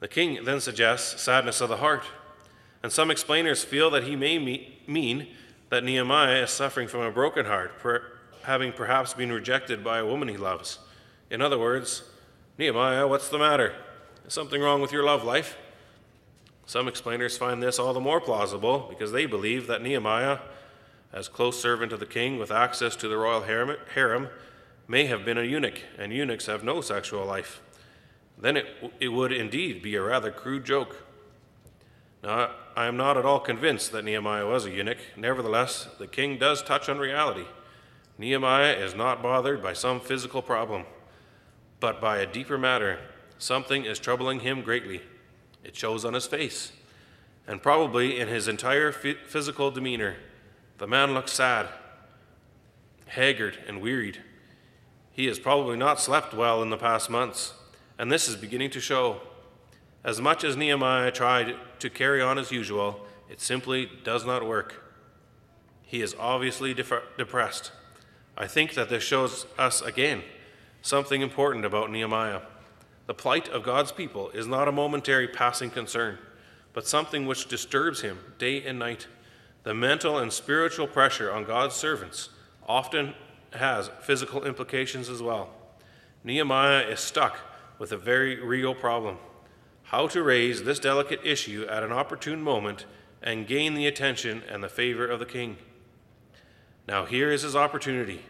The 0.00 0.06
king 0.06 0.44
then 0.44 0.60
suggests 0.60 1.22
sadness 1.22 1.62
of 1.62 1.70
the 1.70 1.78
heart, 1.78 2.04
and 2.82 2.92
some 2.92 3.10
explainers 3.10 3.64
feel 3.64 3.90
that 3.90 4.04
he 4.04 4.14
may 4.14 4.38
mean 4.86 5.26
that 5.70 5.82
Nehemiah 5.82 6.42
is 6.42 6.50
suffering 6.50 6.88
from 6.88 7.00
a 7.00 7.10
broken 7.10 7.46
heart, 7.46 7.72
having 8.42 8.72
perhaps 8.74 9.14
been 9.14 9.32
rejected 9.32 9.82
by 9.82 9.98
a 9.98 10.06
woman 10.06 10.28
he 10.28 10.36
loves. 10.36 10.78
In 11.30 11.40
other 11.40 11.58
words, 11.58 12.02
Nehemiah, 12.58 13.08
what's 13.08 13.30
the 13.30 13.38
matter? 13.38 13.74
Is 14.26 14.34
something 14.34 14.60
wrong 14.60 14.82
with 14.82 14.92
your 14.92 15.04
love 15.04 15.24
life? 15.24 15.56
Some 16.66 16.86
explainers 16.86 17.38
find 17.38 17.62
this 17.62 17.78
all 17.78 17.94
the 17.94 18.00
more 18.00 18.20
plausible 18.20 18.86
because 18.90 19.10
they 19.10 19.24
believe 19.24 19.66
that 19.68 19.80
Nehemiah, 19.80 20.40
as 21.14 21.28
close 21.28 21.60
servant 21.60 21.92
of 21.92 22.00
the 22.00 22.06
king 22.06 22.38
with 22.38 22.50
access 22.50 22.94
to 22.96 23.08
the 23.08 23.16
royal 23.16 23.42
harem, 23.42 24.28
may 24.86 25.06
have 25.06 25.24
been 25.24 25.38
a 25.38 25.42
eunuch, 25.42 25.82
and 25.98 26.12
eunuchs 26.12 26.46
have 26.46 26.62
no 26.62 26.80
sexual 26.80 27.24
life. 27.24 27.60
Then 28.38 28.56
it, 28.56 28.66
it 29.00 29.08
would 29.08 29.32
indeed 29.32 29.82
be 29.82 29.94
a 29.94 30.02
rather 30.02 30.30
crude 30.30 30.64
joke. 30.64 31.04
Now, 32.22 32.50
I 32.76 32.86
am 32.86 32.96
not 32.96 33.16
at 33.16 33.24
all 33.24 33.40
convinced 33.40 33.92
that 33.92 34.04
Nehemiah 34.04 34.46
was 34.46 34.66
a 34.66 34.70
eunuch. 34.70 34.98
Nevertheless, 35.16 35.88
the 35.98 36.06
king 36.06 36.38
does 36.38 36.62
touch 36.62 36.88
on 36.88 36.98
reality. 36.98 37.44
Nehemiah 38.18 38.72
is 38.72 38.94
not 38.94 39.22
bothered 39.22 39.62
by 39.62 39.72
some 39.72 40.00
physical 40.00 40.42
problem, 40.42 40.84
but 41.80 42.00
by 42.00 42.18
a 42.18 42.26
deeper 42.26 42.58
matter. 42.58 42.98
Something 43.38 43.84
is 43.84 43.98
troubling 43.98 44.40
him 44.40 44.62
greatly. 44.62 45.02
It 45.62 45.76
shows 45.76 46.04
on 46.04 46.14
his 46.14 46.26
face, 46.26 46.72
and 47.46 47.62
probably 47.62 48.18
in 48.18 48.28
his 48.28 48.48
entire 48.48 48.92
physical 48.92 49.70
demeanor. 49.70 50.16
The 50.78 50.86
man 50.86 51.14
looks 51.14 51.32
sad, 51.32 51.68
haggard, 53.06 53.58
and 53.66 53.80
wearied. 53.80 54.20
He 55.14 55.26
has 55.26 55.38
probably 55.38 55.76
not 55.76 56.00
slept 56.00 56.34
well 56.34 56.60
in 56.60 56.70
the 56.70 56.76
past 56.76 57.08
months, 57.08 57.54
and 57.98 58.10
this 58.10 58.28
is 58.28 58.34
beginning 58.34 58.70
to 58.70 58.80
show. 58.80 59.20
As 60.02 60.20
much 60.20 60.42
as 60.42 60.56
Nehemiah 60.56 61.12
tried 61.12 61.54
to 61.78 61.88
carry 61.88 62.20
on 62.20 62.36
as 62.36 62.50
usual, 62.50 63.06
it 63.30 63.40
simply 63.40 63.88
does 64.02 64.26
not 64.26 64.44
work. 64.44 64.82
He 65.84 66.02
is 66.02 66.16
obviously 66.18 66.74
depressed. 66.74 67.70
I 68.36 68.48
think 68.48 68.74
that 68.74 68.88
this 68.88 69.04
shows 69.04 69.46
us 69.56 69.80
again 69.80 70.22
something 70.82 71.22
important 71.22 71.64
about 71.64 71.92
Nehemiah. 71.92 72.40
The 73.06 73.14
plight 73.14 73.48
of 73.48 73.62
God's 73.62 73.92
people 73.92 74.30
is 74.30 74.48
not 74.48 74.66
a 74.66 74.72
momentary 74.72 75.28
passing 75.28 75.70
concern, 75.70 76.18
but 76.72 76.88
something 76.88 77.24
which 77.26 77.46
disturbs 77.46 78.00
him 78.00 78.18
day 78.38 78.64
and 78.64 78.80
night. 78.80 79.06
The 79.62 79.74
mental 79.74 80.18
and 80.18 80.32
spiritual 80.32 80.88
pressure 80.88 81.30
on 81.30 81.44
God's 81.44 81.76
servants 81.76 82.30
often 82.66 83.14
has 83.56 83.90
physical 84.00 84.44
implications 84.44 85.08
as 85.08 85.22
well. 85.22 85.50
Nehemiah 86.22 86.86
is 86.86 87.00
stuck 87.00 87.38
with 87.78 87.92
a 87.92 87.96
very 87.96 88.40
real 88.40 88.74
problem 88.74 89.18
how 89.88 90.08
to 90.08 90.22
raise 90.22 90.64
this 90.64 90.78
delicate 90.78 91.20
issue 91.22 91.66
at 91.68 91.82
an 91.82 91.92
opportune 91.92 92.42
moment 92.42 92.86
and 93.22 93.46
gain 93.46 93.74
the 93.74 93.86
attention 93.86 94.42
and 94.48 94.62
the 94.62 94.68
favor 94.68 95.06
of 95.06 95.18
the 95.18 95.26
king. 95.26 95.56
Now, 96.88 97.04
here 97.04 97.30
is 97.30 97.42
his 97.42 97.54
opportunity. 97.54 98.22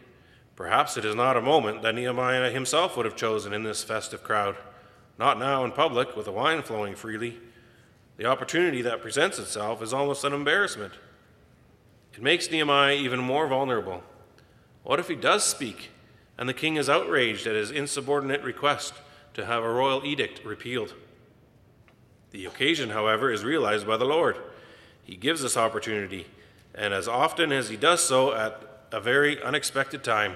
Perhaps 0.55 0.95
it 0.97 1.05
is 1.05 1.15
not 1.15 1.37
a 1.37 1.41
moment 1.41 1.81
that 1.81 1.95
Nehemiah 1.95 2.51
himself 2.51 2.95
would 2.95 3.05
have 3.05 3.15
chosen 3.15 3.53
in 3.53 3.63
this 3.63 3.83
festive 3.83 4.23
crowd, 4.23 4.55
not 5.17 5.39
now 5.39 5.65
in 5.65 5.71
public 5.71 6.15
with 6.15 6.25
the 6.25 6.31
wine 6.31 6.61
flowing 6.61 6.95
freely. 6.95 7.39
The 8.17 8.25
opportunity 8.25 8.81
that 8.83 9.01
presents 9.01 9.39
itself 9.39 9.81
is 9.81 9.93
almost 9.93 10.23
an 10.23 10.33
embarrassment. 10.33 10.93
It 12.13 12.21
makes 12.21 12.51
Nehemiah 12.51 12.95
even 12.95 13.19
more 13.19 13.47
vulnerable. 13.47 14.03
What 14.85 14.99
if 14.99 15.07
he 15.07 15.15
does 15.15 15.43
speak 15.43 15.89
and 16.37 16.47
the 16.47 16.53
king 16.53 16.75
is 16.75 16.89
outraged 16.89 17.47
at 17.47 17.55
his 17.55 17.71
insubordinate 17.71 18.43
request 18.43 18.93
to 19.33 19.45
have 19.45 19.63
a 19.63 19.73
royal 19.73 20.05
edict 20.05 20.45
repealed? 20.45 20.93
The 22.29 22.45
occasion, 22.45 22.91
however, 22.91 23.31
is 23.31 23.43
realized 23.43 23.87
by 23.87 23.97
the 23.97 24.05
Lord. 24.05 24.37
He 25.03 25.15
gives 25.15 25.43
us 25.43 25.57
opportunity, 25.57 26.27
and 26.75 26.93
as 26.93 27.07
often 27.07 27.51
as 27.51 27.69
he 27.69 27.77
does 27.77 28.03
so 28.07 28.35
at 28.35 28.87
a 28.91 29.01
very 29.01 29.41
unexpected 29.41 30.03
time. 30.03 30.35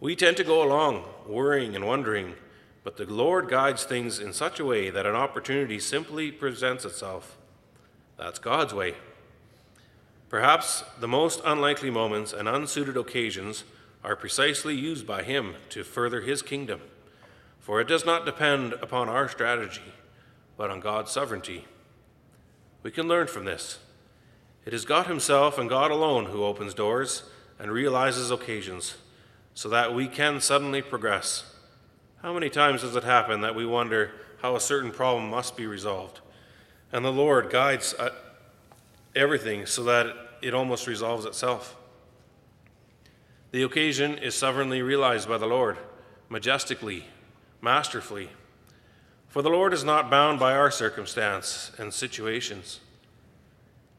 We 0.00 0.16
tend 0.16 0.38
to 0.38 0.44
go 0.44 0.62
along 0.62 1.04
worrying 1.26 1.76
and 1.76 1.86
wondering, 1.86 2.36
but 2.84 2.96
the 2.96 3.04
Lord 3.04 3.50
guides 3.50 3.84
things 3.84 4.18
in 4.18 4.32
such 4.32 4.60
a 4.60 4.64
way 4.64 4.88
that 4.88 5.04
an 5.04 5.14
opportunity 5.14 5.78
simply 5.78 6.32
presents 6.32 6.86
itself. 6.86 7.36
That's 8.16 8.38
God's 8.38 8.72
way. 8.72 8.94
Perhaps 10.28 10.82
the 10.98 11.08
most 11.08 11.40
unlikely 11.44 11.90
moments 11.90 12.32
and 12.32 12.48
unsuited 12.48 12.96
occasions 12.96 13.64
are 14.02 14.16
precisely 14.16 14.74
used 14.74 15.06
by 15.06 15.22
Him 15.22 15.54
to 15.70 15.84
further 15.84 16.20
His 16.20 16.42
kingdom, 16.42 16.80
for 17.60 17.80
it 17.80 17.88
does 17.88 18.04
not 18.04 18.24
depend 18.24 18.72
upon 18.74 19.08
our 19.08 19.28
strategy, 19.28 19.94
but 20.56 20.70
on 20.70 20.80
God's 20.80 21.12
sovereignty. 21.12 21.64
We 22.82 22.90
can 22.90 23.08
learn 23.08 23.26
from 23.26 23.44
this. 23.44 23.78
It 24.64 24.74
is 24.74 24.84
God 24.84 25.06
Himself 25.06 25.58
and 25.58 25.68
God 25.68 25.90
alone 25.90 26.26
who 26.26 26.44
opens 26.44 26.74
doors 26.74 27.22
and 27.58 27.70
realizes 27.70 28.30
occasions 28.30 28.96
so 29.54 29.68
that 29.68 29.94
we 29.94 30.08
can 30.08 30.40
suddenly 30.40 30.82
progress. 30.82 31.54
How 32.22 32.32
many 32.32 32.50
times 32.50 32.82
does 32.82 32.96
it 32.96 33.04
happen 33.04 33.40
that 33.42 33.54
we 33.54 33.64
wonder 33.64 34.10
how 34.42 34.56
a 34.56 34.60
certain 34.60 34.90
problem 34.90 35.30
must 35.30 35.56
be 35.56 35.66
resolved? 35.66 36.20
And 36.92 37.04
the 37.04 37.12
Lord 37.12 37.50
guides 37.50 37.94
uh, 37.94 38.10
everything 39.16 39.66
so 39.66 39.82
that 39.84 40.14
it 40.42 40.54
almost 40.54 40.86
resolves 40.86 41.24
itself. 41.24 41.76
The 43.50 43.62
occasion 43.62 44.18
is 44.18 44.34
sovereignly 44.34 44.82
realized 44.82 45.28
by 45.28 45.38
the 45.38 45.46
Lord, 45.46 45.78
majestically, 46.28 47.06
masterfully. 47.60 48.28
For 49.28 49.42
the 49.42 49.50
Lord 49.50 49.72
is 49.72 49.82
not 49.82 50.10
bound 50.10 50.38
by 50.38 50.52
our 50.54 50.70
circumstance 50.70 51.72
and 51.78 51.92
situations. 51.92 52.80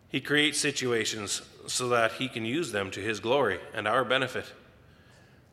He 0.10 0.22
creates 0.22 0.60
situations 0.60 1.42
so 1.66 1.90
that 1.90 2.14
He 2.14 2.30
can 2.30 2.46
use 2.46 2.72
them 2.72 2.92
to 2.92 3.02
His 3.02 3.20
glory 3.20 3.60
and 3.74 3.88
our 3.88 4.06
benefit. 4.06 4.46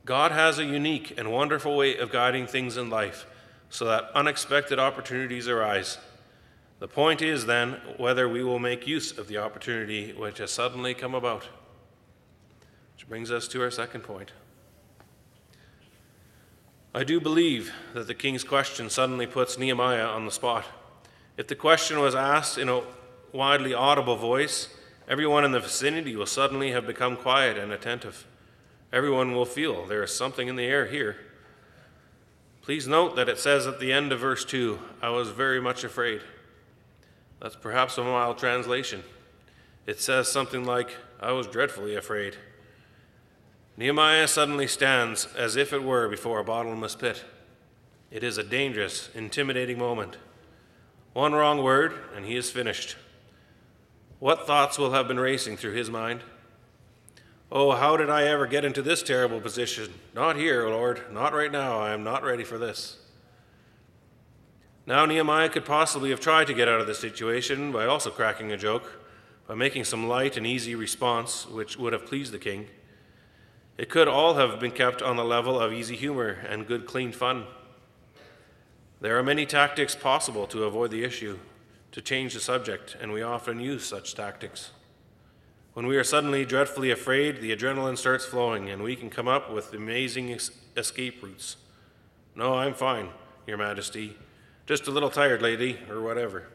God 0.04 0.32
has 0.32 0.58
a 0.58 0.64
unique 0.64 1.14
and 1.18 1.32
wonderful 1.32 1.76
way 1.76 1.96
of 1.96 2.12
guiding 2.12 2.46
things 2.46 2.76
in 2.76 2.90
life 2.90 3.26
so 3.70 3.86
that 3.86 4.10
unexpected 4.14 4.78
opportunities 4.78 5.48
arise. 5.48 5.98
The 6.84 6.88
point 6.88 7.22
is 7.22 7.46
then 7.46 7.80
whether 7.96 8.28
we 8.28 8.44
will 8.44 8.58
make 8.58 8.86
use 8.86 9.16
of 9.16 9.26
the 9.26 9.38
opportunity 9.38 10.12
which 10.12 10.36
has 10.36 10.50
suddenly 10.50 10.92
come 10.92 11.14
about. 11.14 11.48
Which 12.92 13.08
brings 13.08 13.30
us 13.30 13.48
to 13.48 13.62
our 13.62 13.70
second 13.70 14.02
point. 14.02 14.32
I 16.94 17.02
do 17.02 17.20
believe 17.20 17.72
that 17.94 18.06
the 18.06 18.12
king's 18.12 18.44
question 18.44 18.90
suddenly 18.90 19.26
puts 19.26 19.56
Nehemiah 19.56 20.04
on 20.04 20.26
the 20.26 20.30
spot. 20.30 20.66
If 21.38 21.46
the 21.46 21.54
question 21.54 22.00
was 22.00 22.14
asked 22.14 22.58
in 22.58 22.68
a 22.68 22.82
widely 23.32 23.72
audible 23.72 24.16
voice, 24.16 24.68
everyone 25.08 25.46
in 25.46 25.52
the 25.52 25.60
vicinity 25.60 26.14
will 26.14 26.26
suddenly 26.26 26.72
have 26.72 26.86
become 26.86 27.16
quiet 27.16 27.56
and 27.56 27.72
attentive. 27.72 28.26
Everyone 28.92 29.32
will 29.32 29.46
feel 29.46 29.86
there 29.86 30.02
is 30.02 30.14
something 30.14 30.48
in 30.48 30.56
the 30.56 30.66
air 30.66 30.84
here. 30.84 31.16
Please 32.60 32.86
note 32.86 33.16
that 33.16 33.30
it 33.30 33.38
says 33.38 33.66
at 33.66 33.80
the 33.80 33.90
end 33.90 34.12
of 34.12 34.20
verse 34.20 34.44
2 34.44 34.78
I 35.00 35.08
was 35.08 35.30
very 35.30 35.62
much 35.62 35.82
afraid. 35.82 36.20
That's 37.44 37.56
perhaps 37.56 37.98
a 37.98 38.02
mild 38.02 38.38
translation. 38.38 39.02
It 39.86 40.00
says 40.00 40.32
something 40.32 40.64
like, 40.64 40.96
I 41.20 41.32
was 41.32 41.46
dreadfully 41.46 41.94
afraid. 41.94 42.36
Nehemiah 43.76 44.28
suddenly 44.28 44.66
stands 44.66 45.28
as 45.36 45.54
if 45.54 45.70
it 45.74 45.82
were 45.82 46.08
before 46.08 46.38
a 46.38 46.44
bottomless 46.44 46.94
pit. 46.94 47.22
It 48.10 48.24
is 48.24 48.38
a 48.38 48.42
dangerous, 48.42 49.10
intimidating 49.14 49.78
moment. 49.78 50.16
One 51.12 51.34
wrong 51.34 51.62
word, 51.62 51.92
and 52.16 52.24
he 52.24 52.34
is 52.34 52.50
finished. 52.50 52.96
What 54.20 54.46
thoughts 54.46 54.78
will 54.78 54.92
have 54.92 55.06
been 55.06 55.20
racing 55.20 55.58
through 55.58 55.74
his 55.74 55.90
mind? 55.90 56.22
Oh, 57.52 57.72
how 57.72 57.98
did 57.98 58.08
I 58.08 58.22
ever 58.22 58.46
get 58.46 58.64
into 58.64 58.80
this 58.80 59.02
terrible 59.02 59.42
position? 59.42 59.92
Not 60.14 60.36
here, 60.36 60.66
Lord. 60.66 61.12
Not 61.12 61.34
right 61.34 61.52
now. 61.52 61.78
I 61.78 61.92
am 61.92 62.04
not 62.04 62.24
ready 62.24 62.42
for 62.42 62.56
this. 62.56 63.03
Now, 64.86 65.06
Nehemiah 65.06 65.48
could 65.48 65.64
possibly 65.64 66.10
have 66.10 66.20
tried 66.20 66.46
to 66.48 66.54
get 66.54 66.68
out 66.68 66.80
of 66.80 66.86
the 66.86 66.94
situation 66.94 67.72
by 67.72 67.86
also 67.86 68.10
cracking 68.10 68.52
a 68.52 68.56
joke, 68.56 69.00
by 69.48 69.54
making 69.54 69.84
some 69.84 70.08
light 70.08 70.36
and 70.36 70.46
easy 70.46 70.74
response 70.74 71.46
which 71.48 71.78
would 71.78 71.94
have 71.94 72.04
pleased 72.04 72.32
the 72.32 72.38
king. 72.38 72.66
It 73.78 73.88
could 73.88 74.08
all 74.08 74.34
have 74.34 74.60
been 74.60 74.72
kept 74.72 75.00
on 75.00 75.16
the 75.16 75.24
level 75.24 75.58
of 75.58 75.72
easy 75.72 75.96
humor 75.96 76.38
and 76.48 76.66
good, 76.66 76.86
clean 76.86 77.12
fun. 77.12 77.46
There 79.00 79.18
are 79.18 79.22
many 79.22 79.46
tactics 79.46 79.94
possible 79.94 80.46
to 80.48 80.64
avoid 80.64 80.90
the 80.90 81.02
issue, 81.02 81.38
to 81.92 82.02
change 82.02 82.34
the 82.34 82.40
subject, 82.40 82.96
and 83.00 83.10
we 83.10 83.22
often 83.22 83.60
use 83.60 83.86
such 83.86 84.14
tactics. 84.14 84.70
When 85.72 85.86
we 85.86 85.96
are 85.96 86.04
suddenly 86.04 86.44
dreadfully 86.44 86.90
afraid, 86.90 87.40
the 87.40 87.56
adrenaline 87.56 87.98
starts 87.98 88.24
flowing, 88.24 88.68
and 88.68 88.82
we 88.82 88.96
can 88.96 89.10
come 89.10 89.28
up 89.28 89.50
with 89.50 89.72
amazing 89.72 90.38
escape 90.76 91.22
routes. 91.22 91.56
No, 92.36 92.54
I'm 92.54 92.74
fine, 92.74 93.08
Your 93.46 93.56
Majesty. 93.56 94.16
Just 94.66 94.86
a 94.86 94.90
little 94.90 95.10
tired, 95.10 95.42
lady, 95.42 95.78
or 95.90 96.00
whatever. 96.00 96.48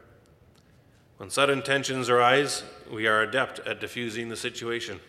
When 1.18 1.30
sudden 1.30 1.62
tensions 1.62 2.08
arise, 2.08 2.64
we 2.90 3.06
are 3.06 3.22
adept 3.22 3.58
at 3.60 3.80
diffusing 3.80 4.28
the 4.28 4.36
situation. 4.36 5.00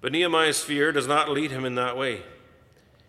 But 0.00 0.12
Nehemiah's 0.12 0.62
fear 0.62 0.92
does 0.92 1.06
not 1.06 1.30
lead 1.30 1.50
him 1.50 1.64
in 1.64 1.76
that 1.76 1.96
way. 1.96 2.22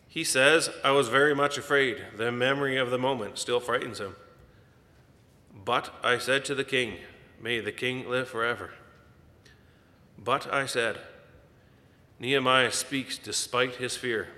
He 0.08 0.24
says, 0.24 0.70
I 0.84 0.92
was 0.92 1.10
very 1.10 1.36
much 1.36 1.58
afraid. 1.58 2.02
The 2.16 2.32
memory 2.32 2.78
of 2.78 2.92
the 2.92 2.98
moment 2.98 3.38
still 3.38 3.60
frightens 3.60 4.00
him. 4.00 4.16
But 5.54 5.94
I 6.04 6.20
said 6.20 6.46
to 6.46 6.56
the 6.56 6.64
king, 6.64 7.00
May 7.42 7.60
the 7.60 7.72
king 7.72 8.08
live 8.10 8.30
forever. 8.30 8.74
But 10.18 10.52
I 10.54 10.68
said, 10.68 11.00
Nehemiah 12.20 12.72
speaks 12.72 13.18
despite 13.18 13.76
his 13.76 13.98
fear. 13.98 14.30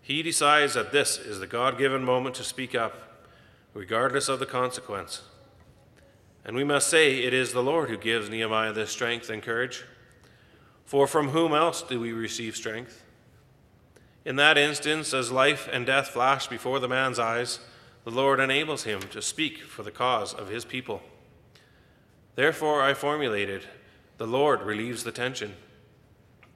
He 0.00 0.22
decides 0.22 0.74
that 0.74 0.92
this 0.92 1.18
is 1.18 1.40
the 1.40 1.46
God 1.46 1.76
given 1.76 2.02
moment 2.02 2.36
to 2.36 2.44
speak 2.44 2.74
up, 2.74 3.13
regardless 3.74 4.28
of 4.28 4.38
the 4.38 4.46
consequence. 4.46 5.22
And 6.44 6.56
we 6.56 6.64
must 6.64 6.88
say 6.88 7.18
it 7.18 7.34
is 7.34 7.52
the 7.52 7.62
Lord 7.62 7.90
who 7.90 7.98
gives 7.98 8.30
Nehemiah 8.30 8.72
this 8.72 8.90
strength 8.90 9.28
and 9.28 9.42
courage. 9.42 9.84
For 10.84 11.06
from 11.06 11.30
whom 11.30 11.52
else 11.52 11.82
do 11.82 12.00
we 12.00 12.12
receive 12.12 12.56
strength? 12.56 13.02
In 14.24 14.36
that 14.36 14.56
instance, 14.56 15.12
as 15.12 15.32
life 15.32 15.68
and 15.70 15.84
death 15.84 16.08
flash 16.08 16.46
before 16.46 16.78
the 16.78 16.88
man's 16.88 17.18
eyes, 17.18 17.60
the 18.04 18.10
Lord 18.10 18.40
enables 18.40 18.84
him 18.84 19.00
to 19.10 19.20
speak 19.20 19.58
for 19.58 19.82
the 19.82 19.90
cause 19.90 20.32
of 20.32 20.48
his 20.48 20.64
people. 20.64 21.02
Therefore, 22.34 22.82
I 22.82 22.94
formulated 22.94 23.64
the 24.18 24.26
Lord 24.26 24.62
relieves 24.62 25.04
the 25.04 25.12
tension. 25.12 25.54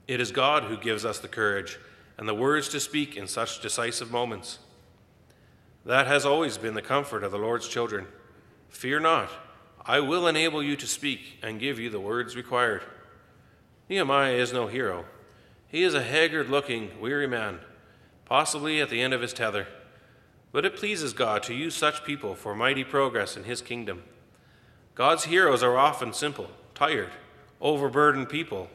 It 0.06 0.20
is 0.20 0.30
God 0.30 0.64
who 0.64 0.76
gives 0.76 1.04
us 1.04 1.18
the 1.18 1.28
courage 1.28 1.78
and 2.16 2.28
the 2.28 2.34
words 2.34 2.68
to 2.70 2.80
speak 2.80 3.16
in 3.16 3.26
such 3.26 3.60
decisive 3.60 4.10
moments. 4.10 4.58
That 5.84 6.06
has 6.06 6.24
always 6.24 6.58
been 6.58 6.74
the 6.74 6.82
comfort 6.82 7.22
of 7.24 7.32
the 7.32 7.38
Lord's 7.38 7.68
children. 7.68 8.06
Fear 8.68 9.00
not, 9.00 9.30
I 9.84 10.00
will 10.00 10.26
enable 10.26 10.62
you 10.62 10.76
to 10.76 10.86
speak 10.86 11.38
and 11.42 11.60
give 11.60 11.78
you 11.78 11.88
the 11.88 12.00
words 12.00 12.36
required. 12.36 12.82
Nehemiah 13.88 14.34
is 14.34 14.52
no 14.52 14.66
hero. 14.66 15.06
He 15.66 15.82
is 15.82 15.94
a 15.94 16.02
haggard 16.02 16.50
looking, 16.50 17.00
weary 17.00 17.26
man, 17.26 17.60
possibly 18.24 18.80
at 18.80 18.90
the 18.90 19.00
end 19.00 19.14
of 19.14 19.22
his 19.22 19.32
tether. 19.32 19.66
But 20.52 20.64
it 20.64 20.76
pleases 20.76 21.12
God 21.12 21.42
to 21.44 21.54
use 21.54 21.74
such 21.74 22.04
people 22.04 22.34
for 22.34 22.54
mighty 22.54 22.84
progress 22.84 23.36
in 23.36 23.44
his 23.44 23.62
kingdom. 23.62 24.04
God's 24.94 25.24
heroes 25.24 25.62
are 25.62 25.78
often 25.78 26.12
simple, 26.12 26.50
tired, 26.74 27.10
overburdened 27.60 28.28
people 28.28 28.68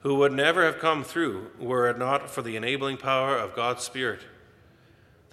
who 0.00 0.14
would 0.16 0.32
never 0.32 0.64
have 0.64 0.78
come 0.78 1.04
through 1.04 1.50
were 1.58 1.88
it 1.88 1.98
not 1.98 2.30
for 2.30 2.42
the 2.42 2.56
enabling 2.56 2.96
power 2.96 3.36
of 3.36 3.56
God's 3.56 3.82
Spirit. 3.82 4.20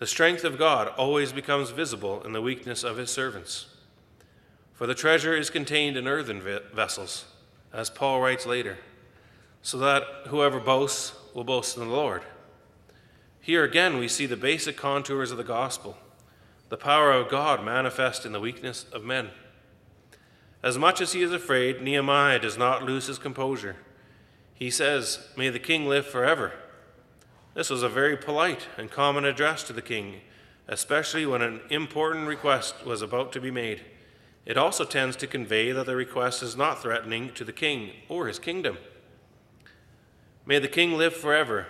The 0.04 0.08
strength 0.08 0.44
of 0.44 0.58
God 0.58 0.90
always 0.98 1.32
becomes 1.32 1.70
visible 1.70 2.22
in 2.24 2.34
the 2.34 2.42
weakness 2.42 2.84
of 2.84 2.98
his 2.98 3.10
servants. 3.10 3.68
For 4.74 4.86
the 4.86 4.94
treasure 4.94 5.34
is 5.34 5.50
contained 5.50 5.96
in 5.96 6.10
earthen 6.10 6.42
vessels, 6.42 7.24
as 7.72 7.90
Paul 7.90 8.20
writes 8.20 8.46
later 8.46 8.80
so 9.62 9.78
that 9.78 10.04
whoever 10.28 10.60
boasts 10.60 11.14
will 11.34 11.46
boast 11.46 11.78
in 11.78 11.88
the 11.88 11.90
Lord. 11.90 12.24
Here 13.40 13.64
again, 13.64 13.98
we 13.98 14.10
see 14.10 14.26
the 14.26 14.36
basic 14.36 14.76
contours 14.76 15.32
of 15.32 15.38
the 15.38 15.44
gospel 15.46 15.96
the 16.68 16.76
power 16.76 17.14
of 17.14 17.30
God 17.30 17.64
manifest 17.64 18.26
in 18.26 18.34
the 18.34 18.42
weakness 18.42 18.86
of 18.92 19.06
men. 19.06 19.30
As 20.62 20.78
much 20.78 21.00
as 21.00 21.14
he 21.14 21.22
is 21.22 21.32
afraid, 21.32 21.82
Nehemiah 21.82 22.40
does 22.40 22.58
not 22.58 22.84
lose 22.84 23.08
his 23.08 23.20
composure. 23.20 23.78
He 24.54 24.70
says, 24.70 25.30
May 25.38 25.50
the 25.50 25.60
king 25.60 25.88
live 25.88 26.06
forever. 26.06 26.52
This 27.54 27.70
was 27.70 27.84
a 27.84 27.90
very 27.90 28.18
polite 28.18 28.68
and 28.78 28.90
common 28.90 29.26
address 29.26 29.64
to 29.64 29.74
the 29.74 29.82
king, 29.82 30.22
especially 30.68 31.26
when 31.26 31.42
an 31.42 31.62
important 31.70 32.28
request 32.28 32.86
was 32.86 33.02
about 33.02 33.32
to 33.34 33.42
be 33.42 33.52
made. 33.52 33.82
It 34.46 34.58
also 34.58 34.86
tends 34.86 35.16
to 35.18 35.28
convey 35.28 35.72
that 35.72 35.86
the 35.86 35.96
request 35.96 36.42
is 36.42 36.58
not 36.58 36.82
threatening 36.82 37.32
to 37.34 37.44
the 37.44 37.54
king 37.54 37.92
or 38.10 38.28
his 38.28 38.40
kingdom. 38.40 38.78
May 40.46 40.60
the 40.60 40.68
king 40.68 40.98
live 40.98 41.14
forever. 41.14 41.68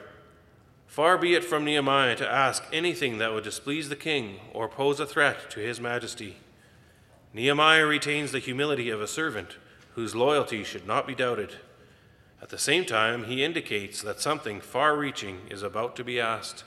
Far 0.87 1.17
be 1.17 1.35
it 1.35 1.43
from 1.43 1.65
Nehemiah 1.65 2.15
to 2.15 2.31
ask 2.31 2.63
anything 2.71 3.17
that 3.17 3.33
would 3.33 3.43
displease 3.43 3.89
the 3.89 3.95
king 3.95 4.39
or 4.53 4.69
pose 4.69 4.99
a 4.99 5.05
threat 5.05 5.49
to 5.51 5.59
his 5.59 5.81
majesty. 5.81 6.37
Nehemiah 7.33 7.85
retains 7.85 8.31
the 8.31 8.39
humility 8.39 8.89
of 8.89 9.01
a 9.01 9.07
servant 9.07 9.57
whose 9.95 10.15
loyalty 10.15 10.63
should 10.63 10.87
not 10.87 11.05
be 11.05 11.15
doubted. 11.15 11.57
At 12.43 12.49
the 12.49 12.57
same 12.57 12.83
time, 12.83 13.23
he 13.23 13.41
indicates 13.41 14.01
that 14.01 14.19
something 14.19 14.59
far 14.59 14.97
reaching 14.97 15.39
is 15.49 15.63
about 15.63 15.95
to 15.95 16.03
be 16.03 16.19
asked. 16.19 16.65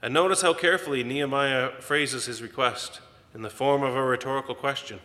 And 0.00 0.14
notice 0.14 0.40
how 0.40 0.54
carefully 0.54 1.04
Nehemiah 1.04 1.72
phrases 1.80 2.24
his 2.24 2.40
request 2.40 3.02
in 3.34 3.42
the 3.42 3.50
form 3.50 3.82
of 3.82 3.94
a 3.94 4.02
rhetorical 4.02 4.54
question 4.54 5.00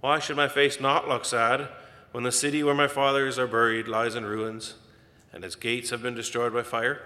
Why 0.00 0.18
should 0.18 0.36
my 0.36 0.48
face 0.48 0.80
not 0.80 1.08
look 1.08 1.24
sad 1.24 1.68
when 2.10 2.24
the 2.24 2.32
city 2.32 2.64
where 2.64 2.74
my 2.74 2.88
fathers 2.88 3.38
are 3.38 3.46
buried 3.46 3.86
lies 3.86 4.16
in 4.16 4.24
ruins 4.24 4.74
and 5.32 5.44
its 5.44 5.54
gates 5.54 5.90
have 5.90 6.02
been 6.02 6.16
destroyed 6.16 6.52
by 6.52 6.64
fire? 6.64 7.00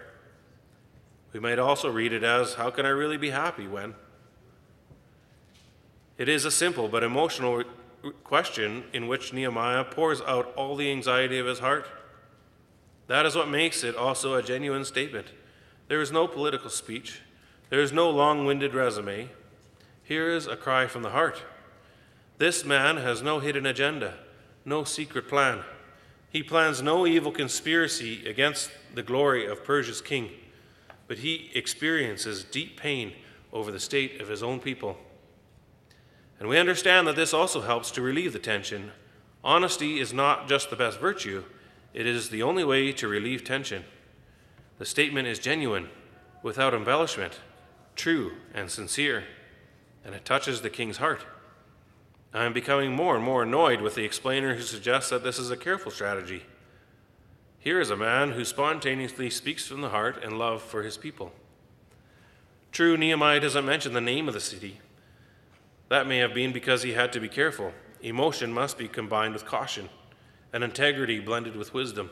We 1.34 1.40
might 1.40 1.58
also 1.58 1.90
read 1.90 2.14
it 2.14 2.22
as, 2.24 2.54
How 2.54 2.70
can 2.70 2.86
I 2.86 2.90
really 2.90 3.18
be 3.18 3.28
happy 3.28 3.66
when? 3.66 3.94
It 6.16 6.30
is 6.30 6.46
a 6.46 6.50
simple 6.50 6.88
but 6.88 7.02
emotional 7.02 7.62
question 8.24 8.84
in 8.92 9.06
which 9.06 9.32
Nehemiah 9.32 9.84
pours 9.84 10.20
out 10.22 10.52
all 10.56 10.76
the 10.76 10.90
anxiety 10.90 11.38
of 11.38 11.46
his 11.46 11.58
heart. 11.58 11.86
That 13.06 13.26
is 13.26 13.36
what 13.36 13.48
makes 13.48 13.84
it 13.84 13.96
also 13.96 14.34
a 14.34 14.42
genuine 14.42 14.84
statement. 14.84 15.28
There 15.88 16.00
is 16.00 16.12
no 16.12 16.26
political 16.26 16.70
speech, 16.70 17.20
there 17.70 17.80
is 17.80 17.92
no 17.92 18.10
long 18.10 18.44
winded 18.44 18.74
resume. 18.74 19.30
Here 20.02 20.30
is 20.30 20.46
a 20.46 20.56
cry 20.56 20.86
from 20.86 21.02
the 21.02 21.10
heart. 21.10 21.42
This 22.38 22.64
man 22.64 22.98
has 22.98 23.22
no 23.22 23.40
hidden 23.40 23.66
agenda 23.66 24.14
no 24.66 24.82
secret 24.82 25.28
plan. 25.28 25.60
He 26.28 26.42
plans 26.42 26.82
no 26.82 27.06
evil 27.06 27.30
conspiracy 27.30 28.26
against 28.28 28.70
the 28.94 29.02
glory 29.02 29.46
of 29.46 29.64
Persia's 29.64 30.02
king, 30.02 30.30
but 31.06 31.18
he 31.18 31.50
experiences 31.54 32.44
deep 32.44 32.78
pain 32.78 33.12
over 33.52 33.70
the 33.70 33.80
state 33.80 34.20
of 34.20 34.28
his 34.28 34.42
own 34.42 34.58
people. 34.58 34.98
And 36.38 36.48
we 36.48 36.58
understand 36.58 37.06
that 37.06 37.16
this 37.16 37.32
also 37.32 37.62
helps 37.62 37.90
to 37.92 38.02
relieve 38.02 38.32
the 38.32 38.38
tension. 38.38 38.92
Honesty 39.42 40.00
is 40.00 40.12
not 40.12 40.48
just 40.48 40.70
the 40.70 40.76
best 40.76 40.98
virtue, 40.98 41.44
it 41.94 42.06
is 42.06 42.28
the 42.28 42.42
only 42.42 42.64
way 42.64 42.92
to 42.92 43.08
relieve 43.08 43.42
tension. 43.42 43.84
The 44.78 44.84
statement 44.84 45.28
is 45.28 45.38
genuine, 45.38 45.88
without 46.42 46.74
embellishment, 46.74 47.40
true 47.94 48.32
and 48.54 48.70
sincere, 48.70 49.24
and 50.04 50.14
it 50.14 50.24
touches 50.24 50.60
the 50.60 50.70
king's 50.70 50.98
heart. 50.98 51.24
I 52.34 52.44
am 52.44 52.52
becoming 52.52 52.94
more 52.94 53.16
and 53.16 53.24
more 53.24 53.44
annoyed 53.44 53.80
with 53.80 53.94
the 53.94 54.04
explainer 54.04 54.54
who 54.54 54.62
suggests 54.62 55.08
that 55.08 55.24
this 55.24 55.38
is 55.38 55.50
a 55.50 55.56
careful 55.56 55.90
strategy. 55.90 56.42
Here 57.58 57.80
is 57.80 57.90
a 57.90 57.96
man 57.96 58.32
who 58.32 58.44
spontaneously 58.44 59.30
speaks 59.30 59.66
from 59.66 59.80
the 59.80 59.88
heart 59.88 60.22
and 60.22 60.38
love 60.38 60.62
for 60.62 60.82
his 60.82 60.98
people. 60.98 61.32
True, 62.72 62.96
Nehemiah 62.96 63.40
doesn't 63.40 63.64
mention 63.64 63.94
the 63.94 64.00
name 64.00 64.28
of 64.28 64.34
the 64.34 64.40
city. 64.40 64.80
That 65.88 66.06
may 66.06 66.18
have 66.18 66.34
been 66.34 66.52
because 66.52 66.82
he 66.82 66.92
had 66.92 67.12
to 67.12 67.20
be 67.20 67.28
careful. 67.28 67.72
Emotion 68.02 68.52
must 68.52 68.78
be 68.78 68.88
combined 68.88 69.34
with 69.34 69.46
caution, 69.46 69.88
and 70.52 70.62
integrity 70.62 71.20
blended 71.20 71.56
with 71.56 71.74
wisdom. 71.74 72.10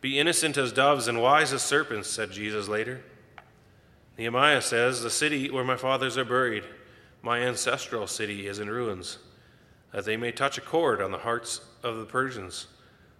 Be 0.00 0.18
innocent 0.18 0.56
as 0.56 0.72
doves 0.72 1.08
and 1.08 1.20
wise 1.20 1.52
as 1.52 1.62
serpents, 1.62 2.10
said 2.10 2.30
Jesus 2.30 2.68
later. 2.68 3.02
Nehemiah 4.18 4.60
says, 4.60 5.02
The 5.02 5.10
city 5.10 5.50
where 5.50 5.64
my 5.64 5.76
fathers 5.76 6.18
are 6.18 6.24
buried 6.24 6.64
my 7.24 7.38
ancestral 7.38 8.06
city 8.06 8.46
is 8.46 8.58
in 8.58 8.68
ruins, 8.68 9.16
that 9.92 10.04
they 10.04 10.14
may 10.14 10.30
touch 10.30 10.58
a 10.58 10.60
chord 10.60 11.00
on 11.00 11.10
the 11.10 11.18
hearts 11.18 11.62
of 11.82 11.96
the 11.96 12.04
Persians. 12.04 12.66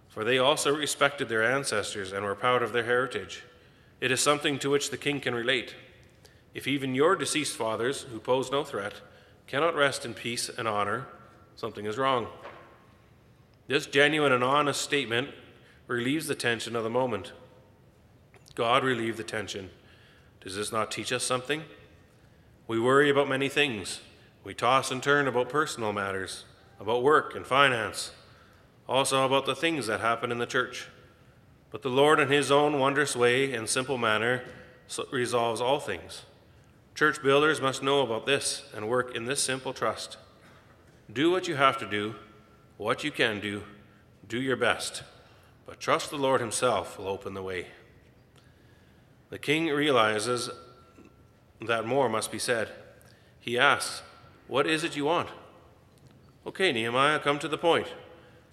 For 0.09 0.23
they 0.23 0.37
also 0.37 0.75
respected 0.75 1.27
their 1.27 1.43
ancestors 1.43 2.13
and 2.13 2.23
were 2.23 2.35
proud 2.35 2.61
of 2.61 2.71
their 2.71 2.83
heritage. 2.83 3.43
It 3.99 4.11
is 4.11 4.21
something 4.21 4.59
to 4.59 4.69
which 4.69 4.91
the 4.91 4.97
king 4.97 5.19
can 5.19 5.33
relate. 5.33 5.73
If 6.53 6.67
even 6.67 6.93
your 6.93 7.15
deceased 7.15 7.57
fathers, 7.57 8.03
who 8.03 8.19
pose 8.19 8.51
no 8.51 8.63
threat, 8.63 8.93
cannot 9.47 9.75
rest 9.75 10.05
in 10.05 10.13
peace 10.13 10.49
and 10.49 10.67
honor, 10.67 11.07
something 11.55 11.85
is 11.85 11.97
wrong. 11.97 12.27
This 13.67 13.85
genuine 13.85 14.31
and 14.31 14.43
honest 14.43 14.81
statement 14.81 15.29
relieves 15.87 16.27
the 16.27 16.35
tension 16.35 16.75
of 16.75 16.83
the 16.83 16.89
moment. 16.89 17.33
God 18.53 18.83
relieved 18.83 19.17
the 19.17 19.23
tension. 19.23 19.69
Does 20.41 20.55
this 20.55 20.71
not 20.71 20.91
teach 20.91 21.11
us 21.11 21.23
something? 21.23 21.63
We 22.67 22.79
worry 22.79 23.09
about 23.09 23.29
many 23.29 23.49
things. 23.49 24.01
We 24.43 24.53
toss 24.53 24.91
and 24.91 25.01
turn 25.01 25.27
about 25.27 25.49
personal 25.49 25.91
matters, 25.93 26.45
about 26.79 27.03
work 27.03 27.35
and 27.35 27.45
finance, 27.45 28.11
also 28.87 29.25
about 29.25 29.45
the 29.45 29.55
things 29.55 29.87
that 29.87 29.99
happen 29.99 30.31
in 30.31 30.37
the 30.37 30.45
church. 30.45 30.87
But 31.71 31.81
the 31.81 31.89
Lord, 31.89 32.19
in 32.19 32.29
His 32.29 32.51
own 32.51 32.79
wondrous 32.79 33.15
way 33.15 33.53
and 33.53 33.67
simple 33.67 33.97
manner, 33.97 34.43
resolves 35.11 35.61
all 35.61 35.79
things. 35.79 36.23
Church 36.95 37.21
builders 37.21 37.59
must 37.59 37.83
know 37.83 37.99
about 37.99 38.25
this 38.25 38.63
and 38.73 38.87
work 38.87 39.13
in 39.13 39.25
this 39.25 39.43
simple 39.43 39.73
trust. 39.73 40.15
Do 41.11 41.29
what 41.29 41.45
you 41.45 41.57
have 41.57 41.77
to 41.79 41.85
do, 41.85 42.15
what 42.77 43.03
you 43.03 43.11
can 43.11 43.41
do, 43.41 43.63
do 44.25 44.41
your 44.41 44.55
best, 44.55 45.03
but 45.65 45.81
trust 45.81 46.09
the 46.09 46.15
Lord 46.15 46.39
Himself 46.39 46.97
will 46.97 47.09
open 47.09 47.33
the 47.33 47.43
way. 47.43 47.67
The 49.29 49.37
king 49.37 49.67
realizes 49.67 50.49
that 51.59 51.85
more 51.85 52.07
must 52.07 52.31
be 52.31 52.39
said. 52.39 52.69
He 53.41 53.59
asks, 53.59 54.01
What 54.47 54.65
is 54.65 54.85
it 54.85 54.95
you 54.95 55.03
want? 55.03 55.27
Okay, 56.47 56.71
Nehemiah, 56.71 57.19
come 57.19 57.39
to 57.39 57.49
the 57.49 57.57
point. 57.57 57.87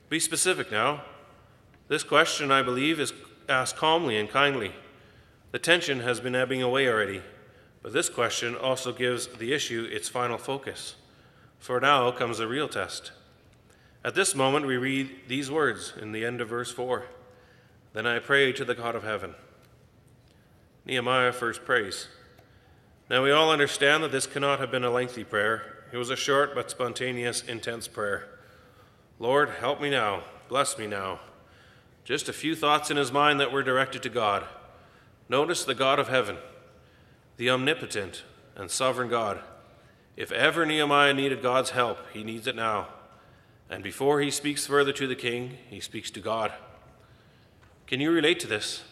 Be 0.09 0.18
specific 0.18 0.72
now. 0.72 1.05
This 1.87 2.02
question, 2.02 2.50
I 2.50 2.62
believe, 2.62 2.98
is 2.98 3.12
asked 3.48 3.76
calmly 3.76 4.18
and 4.18 4.28
kindly. 4.28 4.72
The 5.52 5.61
tension 5.61 6.00
has 6.00 6.18
been 6.18 6.35
ebbing 6.35 6.61
away 6.61 6.88
already, 6.88 7.22
but 7.83 7.92
this 7.92 8.09
question 8.09 8.57
also 8.57 8.92
gives 8.92 9.27
the 9.27 9.53
issue 9.53 9.88
its 9.90 10.09
final 10.09 10.38
focus. 10.38 10.95
For 11.59 11.81
now 11.81 12.11
comes 12.11 12.38
the 12.38 12.47
real 12.47 12.68
test. 12.68 13.12
At 14.05 14.14
this 14.14 14.35
moment, 14.35 14.66
we 14.66 14.77
read 14.77 15.11
these 15.29 15.51
words 15.51 15.92
in 16.01 16.12
the 16.12 16.25
end 16.25 16.40
of 16.40 16.49
verse 16.49 16.73
4 16.73 17.05
Then 17.92 18.07
I 18.07 18.18
pray 18.18 18.53
to 18.53 18.64
the 18.64 18.75
God 18.75 18.95
of 18.95 19.05
heaven. 19.05 19.35
Nehemiah 20.85 21.33
first 21.33 21.64
prays. 21.64 22.09
Now, 23.09 23.23
we 23.23 23.31
all 23.31 23.51
understand 23.51 24.03
that 24.03 24.12
this 24.12 24.27
cannot 24.27 24.59
have 24.59 24.71
been 24.71 24.85
a 24.85 24.90
lengthy 24.90 25.23
prayer. 25.23 25.85
It 25.92 25.99
was 25.99 26.11
a 26.11 26.16
short 26.16 26.55
but 26.55 26.71
spontaneous, 26.71 27.42
intense 27.42 27.87
prayer. 27.87 28.29
Lord, 29.18 29.51
help 29.51 29.81
me 29.81 29.90
now. 29.90 30.23
Bless 30.49 30.79
me 30.79 30.87
now. 30.87 31.21
Just 32.05 32.29
a 32.29 32.33
few 32.33 32.57
thoughts 32.57 32.90
in 32.90 32.97
his 32.97 33.12
mind 33.12 33.38
that 33.38 33.53
were 33.53 33.62
directed 33.62 34.03
to 34.03 34.09
God. 34.09 34.45
Notice 35.29 35.64
the 35.64 35.75
God 35.75 35.99
of 35.99 36.09
heaven, 36.09 36.38
the 37.42 37.50
omnipotent 37.50 38.22
and 38.55 38.70
sovereign 38.70 39.09
God. 39.09 39.40
If 40.16 40.31
ever 40.31 40.64
Nehemiah 40.64 41.12
needed 41.12 41.42
God's 41.42 41.70
help, 41.70 41.98
he 42.12 42.22
needs 42.22 42.46
it 42.46 42.55
now. 42.55 42.87
And 43.68 43.83
before 43.83 44.20
he 44.20 44.31
speaks 44.31 44.64
further 44.64 44.92
to 44.92 45.09
the 45.09 45.16
king, 45.16 45.59
he 45.68 45.81
speaks 45.81 46.09
to 46.12 46.20
God. 46.20 46.52
Can 47.88 47.98
you 47.98 48.12
relate 48.12 48.38
to 48.38 48.46
this? 48.46 48.85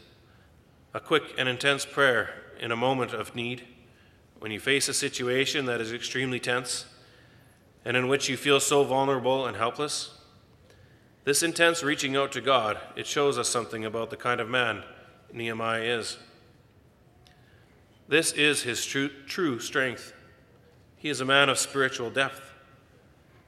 A 0.92 0.98
quick 0.98 1.22
and 1.38 1.48
intense 1.48 1.86
prayer 1.86 2.34
in 2.58 2.72
a 2.72 2.76
moment 2.76 3.12
of 3.12 3.36
need, 3.36 3.62
when 4.40 4.50
you 4.50 4.58
face 4.58 4.88
a 4.88 4.94
situation 4.94 5.66
that 5.66 5.80
is 5.80 5.92
extremely 5.92 6.40
tense 6.40 6.86
and 7.84 7.96
in 7.96 8.08
which 8.08 8.28
you 8.28 8.36
feel 8.36 8.58
so 8.58 8.82
vulnerable 8.82 9.46
and 9.46 9.56
helpless? 9.56 10.18
This 11.22 11.44
intense 11.44 11.84
reaching 11.84 12.16
out 12.16 12.32
to 12.32 12.40
God, 12.40 12.80
it 12.96 13.06
shows 13.06 13.38
us 13.38 13.48
something 13.48 13.84
about 13.84 14.10
the 14.10 14.16
kind 14.16 14.40
of 14.40 14.48
man 14.48 14.82
Nehemiah 15.32 15.82
is. 15.82 16.18
This 18.10 18.32
is 18.32 18.64
his 18.64 18.84
true, 18.84 19.08
true 19.26 19.60
strength. 19.60 20.12
He 20.96 21.08
is 21.08 21.20
a 21.20 21.24
man 21.24 21.48
of 21.48 21.60
spiritual 21.60 22.10
depth. 22.10 22.42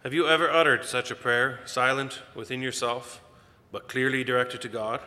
Have 0.04 0.14
you 0.14 0.28
ever 0.28 0.48
uttered 0.48 0.84
such 0.84 1.10
a 1.10 1.16
prayer, 1.16 1.58
silent 1.64 2.22
within 2.36 2.62
yourself, 2.62 3.20
but 3.72 3.88
clearly 3.88 4.22
directed 4.22 4.62
to 4.62 4.68
God? 4.68 5.00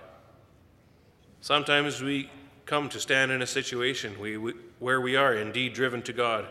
Sometimes 1.40 2.02
we 2.02 2.30
come 2.66 2.90
to 2.90 3.00
stand 3.00 3.32
in 3.32 3.42
a 3.42 3.48
situation 3.48 4.20
we, 4.20 4.36
we, 4.36 4.56
where 4.80 5.00
we 5.00 5.16
are 5.16 5.34
indeed 5.34 5.72
driven 5.72 6.02
to 6.02 6.12
God, 6.12 6.48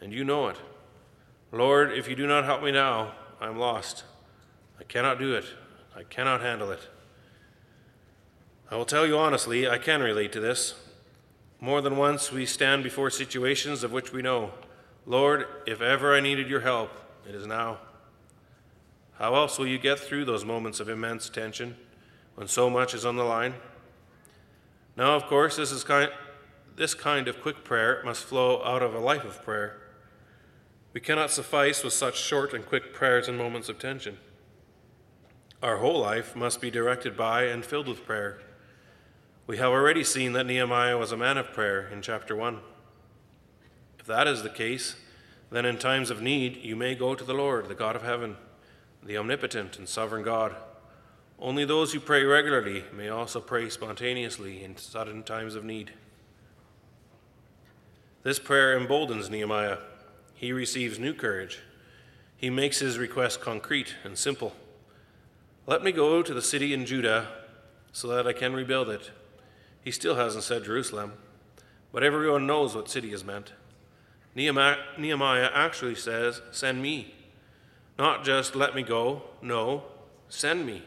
and 0.00 0.10
you 0.10 0.24
know 0.24 0.48
it. 0.48 0.56
Lord, 1.52 1.92
if 1.92 2.08
you 2.08 2.16
do 2.16 2.26
not 2.26 2.46
help 2.46 2.62
me 2.62 2.72
now, 2.72 3.12
I'm 3.38 3.58
lost. 3.58 4.04
I 4.80 4.84
cannot 4.84 5.18
do 5.18 5.34
it. 5.34 5.44
I 5.94 6.04
cannot 6.04 6.40
handle 6.40 6.70
it. 6.70 6.88
I 8.70 8.76
will 8.76 8.86
tell 8.86 9.06
you 9.06 9.18
honestly, 9.18 9.68
I 9.68 9.76
can 9.76 10.00
relate 10.00 10.32
to 10.32 10.40
this. 10.40 10.74
More 11.60 11.82
than 11.82 11.96
once, 11.96 12.32
we 12.32 12.46
stand 12.46 12.82
before 12.82 13.10
situations 13.10 13.84
of 13.84 13.92
which 13.92 14.12
we 14.12 14.22
know, 14.22 14.52
Lord, 15.06 15.46
if 15.66 15.82
ever 15.82 16.14
I 16.14 16.20
needed 16.20 16.48
your 16.48 16.60
help, 16.60 16.90
it 17.28 17.34
is 17.34 17.46
now. 17.46 17.78
How 19.18 19.34
else 19.34 19.58
will 19.58 19.66
you 19.66 19.78
get 19.78 19.98
through 19.98 20.24
those 20.24 20.44
moments 20.44 20.80
of 20.80 20.88
immense 20.88 21.28
tension 21.28 21.76
when 22.34 22.48
so 22.48 22.70
much 22.70 22.94
is 22.94 23.04
on 23.04 23.16
the 23.16 23.24
line? 23.24 23.54
Now, 24.96 25.14
of 25.14 25.26
course, 25.26 25.56
this, 25.56 25.70
is 25.70 25.84
kind, 25.84 26.10
this 26.76 26.94
kind 26.94 27.28
of 27.28 27.42
quick 27.42 27.62
prayer 27.62 28.00
must 28.06 28.24
flow 28.24 28.64
out 28.64 28.82
of 28.82 28.94
a 28.94 28.98
life 28.98 29.24
of 29.24 29.42
prayer. 29.42 29.76
We 30.94 31.00
cannot 31.00 31.30
suffice 31.30 31.84
with 31.84 31.92
such 31.92 32.18
short 32.18 32.54
and 32.54 32.64
quick 32.64 32.94
prayers 32.94 33.28
in 33.28 33.36
moments 33.36 33.68
of 33.68 33.78
tension. 33.78 34.16
Our 35.62 35.76
whole 35.76 36.00
life 36.00 36.34
must 36.34 36.62
be 36.62 36.70
directed 36.70 37.16
by 37.16 37.44
and 37.44 37.64
filled 37.64 37.86
with 37.86 38.06
prayer. 38.06 38.40
We 39.46 39.56
have 39.56 39.70
already 39.70 40.04
seen 40.04 40.32
that 40.34 40.46
Nehemiah 40.46 40.96
was 40.96 41.12
a 41.12 41.16
man 41.16 41.36
of 41.36 41.52
prayer 41.52 41.88
in 41.88 42.02
chapter 42.02 42.36
1. 42.36 42.60
If 43.98 44.06
that 44.06 44.26
is 44.26 44.42
the 44.42 44.48
case, 44.48 44.96
then 45.50 45.64
in 45.64 45.78
times 45.78 46.10
of 46.10 46.22
need 46.22 46.56
you 46.56 46.76
may 46.76 46.94
go 46.94 47.14
to 47.14 47.24
the 47.24 47.34
Lord, 47.34 47.68
the 47.68 47.74
God 47.74 47.96
of 47.96 48.02
heaven, 48.02 48.36
the 49.02 49.16
omnipotent 49.16 49.78
and 49.78 49.88
sovereign 49.88 50.22
God. 50.22 50.54
Only 51.38 51.64
those 51.64 51.92
who 51.92 52.00
pray 52.00 52.22
regularly 52.22 52.84
may 52.94 53.08
also 53.08 53.40
pray 53.40 53.68
spontaneously 53.70 54.62
in 54.62 54.76
sudden 54.76 55.22
times 55.22 55.54
of 55.54 55.64
need. 55.64 55.92
This 58.22 58.38
prayer 58.38 58.76
emboldens 58.76 59.30
Nehemiah. 59.30 59.78
He 60.34 60.52
receives 60.52 60.98
new 60.98 61.14
courage. 61.14 61.60
He 62.36 62.50
makes 62.50 62.78
his 62.78 62.98
request 62.98 63.40
concrete 63.40 63.94
and 64.04 64.16
simple. 64.16 64.54
Let 65.66 65.82
me 65.82 65.92
go 65.92 66.22
to 66.22 66.34
the 66.34 66.42
city 66.42 66.74
in 66.74 66.86
Judah 66.86 67.28
so 67.92 68.08
that 68.08 68.26
I 68.26 68.32
can 68.32 68.52
rebuild 68.52 68.88
it. 68.90 69.10
He 69.82 69.90
still 69.90 70.16
hasn't 70.16 70.44
said 70.44 70.64
Jerusalem, 70.64 71.14
but 71.92 72.02
everyone 72.02 72.46
knows 72.46 72.74
what 72.74 72.88
city 72.88 73.12
is 73.12 73.24
meant. 73.24 73.52
Nehemiah 74.34 75.50
actually 75.52 75.94
says, 75.94 76.42
Send 76.50 76.82
me. 76.82 77.14
Not 77.98 78.24
just 78.24 78.56
let 78.56 78.74
me 78.74 78.82
go, 78.82 79.22
no, 79.42 79.82
send 80.28 80.64
me. 80.64 80.82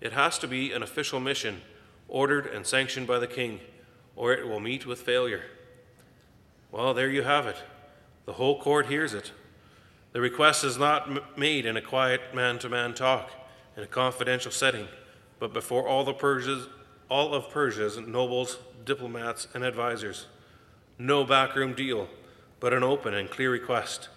It 0.00 0.12
has 0.12 0.38
to 0.38 0.46
be 0.46 0.72
an 0.72 0.82
official 0.82 1.18
mission, 1.18 1.62
ordered 2.06 2.46
and 2.46 2.66
sanctioned 2.66 3.06
by 3.06 3.18
the 3.18 3.26
king, 3.26 3.60
or 4.14 4.32
it 4.32 4.46
will 4.46 4.60
meet 4.60 4.86
with 4.86 5.00
failure. 5.00 5.42
Well, 6.70 6.94
there 6.94 7.08
you 7.08 7.22
have 7.22 7.46
it. 7.46 7.56
The 8.26 8.34
whole 8.34 8.60
court 8.60 8.86
hears 8.86 9.14
it. 9.14 9.32
The 10.12 10.20
request 10.20 10.64
is 10.64 10.78
not 10.78 11.36
made 11.38 11.66
in 11.66 11.76
a 11.76 11.82
quiet 11.82 12.34
man 12.34 12.58
to 12.60 12.68
man 12.68 12.94
talk 12.94 13.30
in 13.76 13.82
a 13.82 13.86
confidential 13.86 14.52
setting, 14.52 14.88
but 15.38 15.52
before 15.52 15.86
all, 15.86 16.04
the 16.04 16.14
Persians, 16.14 16.68
all 17.08 17.34
of 17.34 17.50
Persia's 17.50 17.98
nobles, 17.98 18.58
diplomats, 18.84 19.48
and 19.54 19.64
advisors. 19.64 20.26
No 20.98 21.24
backroom 21.24 21.74
deal, 21.74 22.08
but 22.60 22.72
an 22.72 22.82
open 22.82 23.14
and 23.14 23.30
clear 23.30 23.50
request. 23.50 24.08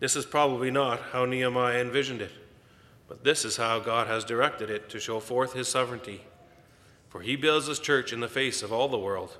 This 0.00 0.14
is 0.14 0.24
probably 0.24 0.70
not 0.70 1.00
how 1.12 1.24
Nehemiah 1.24 1.80
envisioned 1.80 2.22
it, 2.22 2.32
but 3.08 3.24
this 3.24 3.44
is 3.44 3.56
how 3.56 3.80
God 3.80 4.06
has 4.06 4.24
directed 4.24 4.70
it 4.70 4.88
to 4.90 5.00
show 5.00 5.18
forth 5.18 5.54
his 5.54 5.68
sovereignty. 5.68 6.22
For 7.08 7.20
he 7.20 7.36
builds 7.36 7.66
his 7.66 7.78
church 7.78 8.12
in 8.12 8.20
the 8.20 8.28
face 8.28 8.62
of 8.62 8.72
all 8.72 8.88
the 8.88 8.98
world, 8.98 9.38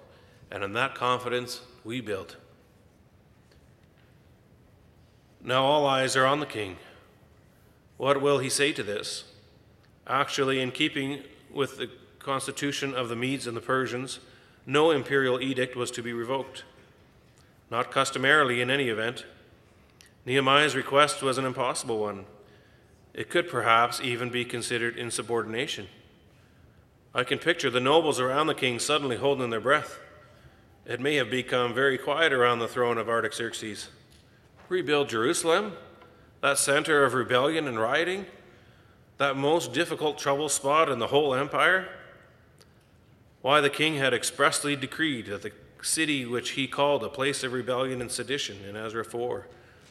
and 0.50 0.64
in 0.64 0.72
that 0.72 0.94
confidence 0.94 1.60
we 1.84 2.00
build. 2.00 2.36
Now 5.42 5.64
all 5.64 5.86
eyes 5.86 6.16
are 6.16 6.26
on 6.26 6.40
the 6.40 6.46
king. 6.46 6.76
What 7.96 8.20
will 8.20 8.38
he 8.38 8.50
say 8.50 8.72
to 8.72 8.82
this? 8.82 9.24
Actually, 10.06 10.60
in 10.60 10.72
keeping 10.72 11.22
with 11.52 11.78
the 11.78 11.90
constitution 12.18 12.94
of 12.94 13.08
the 13.08 13.16
Medes 13.16 13.46
and 13.46 13.56
the 13.56 13.60
Persians, 13.60 14.20
no 14.66 14.90
imperial 14.90 15.40
edict 15.40 15.76
was 15.76 15.90
to 15.92 16.02
be 16.02 16.12
revoked. 16.12 16.64
Not 17.70 17.90
customarily 17.90 18.60
in 18.60 18.70
any 18.70 18.88
event. 18.88 19.24
Nehemiah's 20.26 20.76
request 20.76 21.22
was 21.22 21.38
an 21.38 21.44
impossible 21.44 21.98
one. 21.98 22.26
It 23.14 23.30
could 23.30 23.48
perhaps 23.48 24.00
even 24.00 24.30
be 24.30 24.44
considered 24.44 24.96
insubordination. 24.96 25.88
I 27.14 27.24
can 27.24 27.38
picture 27.38 27.70
the 27.70 27.80
nobles 27.80 28.20
around 28.20 28.46
the 28.46 28.54
king 28.54 28.78
suddenly 28.78 29.16
holding 29.16 29.50
their 29.50 29.60
breath. 29.60 29.98
It 30.86 31.00
may 31.00 31.16
have 31.16 31.30
become 31.30 31.74
very 31.74 31.98
quiet 31.98 32.32
around 32.32 32.58
the 32.58 32.68
throne 32.68 32.98
of 32.98 33.08
Artaxerxes. 33.08 33.88
Rebuild 34.68 35.08
Jerusalem? 35.08 35.72
That 36.42 36.58
center 36.58 37.04
of 37.04 37.14
rebellion 37.14 37.66
and 37.66 37.80
rioting? 37.80 38.26
That 39.16 39.36
most 39.36 39.72
difficult 39.72 40.18
trouble 40.18 40.48
spot 40.48 40.88
in 40.90 40.98
the 40.98 41.08
whole 41.08 41.34
empire? 41.34 41.88
Why, 43.40 43.60
the 43.60 43.70
king 43.70 43.94
had 43.94 44.12
expressly 44.12 44.74
decreed 44.74 45.26
that 45.26 45.42
the 45.42 45.52
city 45.82 46.26
which 46.26 46.50
he 46.50 46.66
called 46.66 47.04
a 47.04 47.08
place 47.08 47.44
of 47.44 47.52
rebellion 47.52 48.00
and 48.00 48.10
sedition 48.10 48.58
in 48.68 48.76
Ezra 48.76 49.04
4 49.04 49.46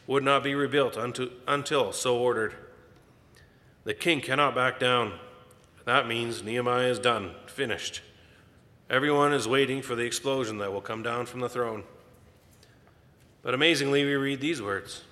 would 0.05 0.23
not 0.23 0.43
be 0.43 0.55
rebuilt 0.55 0.97
unto, 0.97 1.31
until 1.47 1.91
so 1.91 2.17
ordered. 2.17 2.55
The 3.83 3.93
king 3.93 4.21
cannot 4.21 4.55
back 4.55 4.79
down. 4.79 5.13
That 5.86 6.07
means 6.07 6.43
Nehemiah 6.43 6.88
is 6.88 6.99
done, 6.99 7.31
finished. 7.45 8.01
Everyone 8.89 9.33
is 9.33 9.47
waiting 9.47 9.81
for 9.81 9.95
the 9.95 10.03
explosion 10.03 10.57
that 10.57 10.71
will 10.71 10.81
come 10.81 11.03
down 11.03 11.25
from 11.25 11.39
the 11.39 11.49
throne. 11.49 11.83
But 13.41 13.53
amazingly, 13.53 14.03
we 14.03 14.15
read 14.15 14.41
these 14.41 14.62
words 14.62 15.03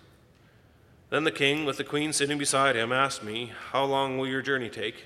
Then 1.10 1.24
the 1.24 1.32
king, 1.32 1.66
with 1.66 1.78
the 1.78 1.84
queen 1.84 2.12
sitting 2.12 2.38
beside 2.38 2.76
him, 2.76 2.92
asked 2.92 3.24
me, 3.24 3.52
How 3.72 3.86
long 3.86 4.18
will 4.18 4.28
your 4.28 4.42
journey 4.42 4.70
take? 4.70 5.06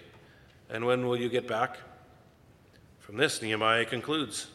And 0.69 0.85
when 0.85 1.07
will 1.07 1.17
you 1.17 1.29
get 1.29 1.47
back? 1.47 1.77
From 3.09 3.17
this, 3.17 3.41
Nehemiah 3.41 3.85
concludes 3.85 4.51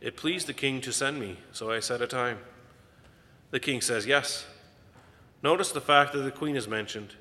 It 0.00 0.16
pleased 0.16 0.46
the 0.46 0.54
king 0.54 0.80
to 0.80 0.94
send 0.94 1.20
me, 1.20 1.36
so 1.52 1.70
I 1.70 1.80
set 1.80 2.00
a 2.00 2.06
time. 2.06 2.38
The 3.50 3.60
king 3.60 3.82
says 3.82 4.06
yes. 4.06 4.46
Notice 5.42 5.72
the 5.72 5.82
fact 5.82 6.14
that 6.14 6.20
the 6.20 6.30
queen 6.30 6.56
is 6.56 6.66
mentioned. 6.66 7.16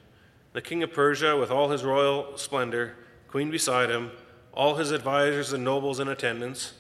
The 0.54 0.62
king 0.62 0.84
of 0.84 0.93
Persia, 0.93 1.36
with 1.36 1.52
all 1.52 1.71
his 1.71 1.84
royal 1.84 2.38
splendor, 2.38 2.95
queen 3.28 3.52
beside 3.52 3.89
him, 3.89 4.12
all 4.54 4.76
his 4.76 4.93
advisers 4.93 5.52
and 5.52 5.62
nobles 5.62 6.00
in 6.00 6.08
attendance, 6.08 6.71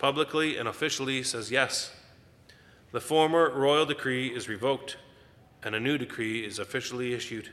publicly 0.00 0.56
and 0.56 0.66
officially 0.66 1.22
says 1.22 1.52
yes. 1.52 1.94
The 2.90 3.00
former 3.00 3.50
royal 3.50 3.86
decree 3.86 4.34
is 4.34 4.48
revoked, 4.48 4.96
and 5.62 5.76
a 5.76 5.80
new 5.80 5.96
decree 5.96 6.44
is 6.44 6.58
officially 6.58 7.14
issued. 7.14 7.50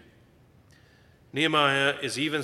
Nehemiah 1.31 1.97
is 2.01 2.17
even 2.17 2.41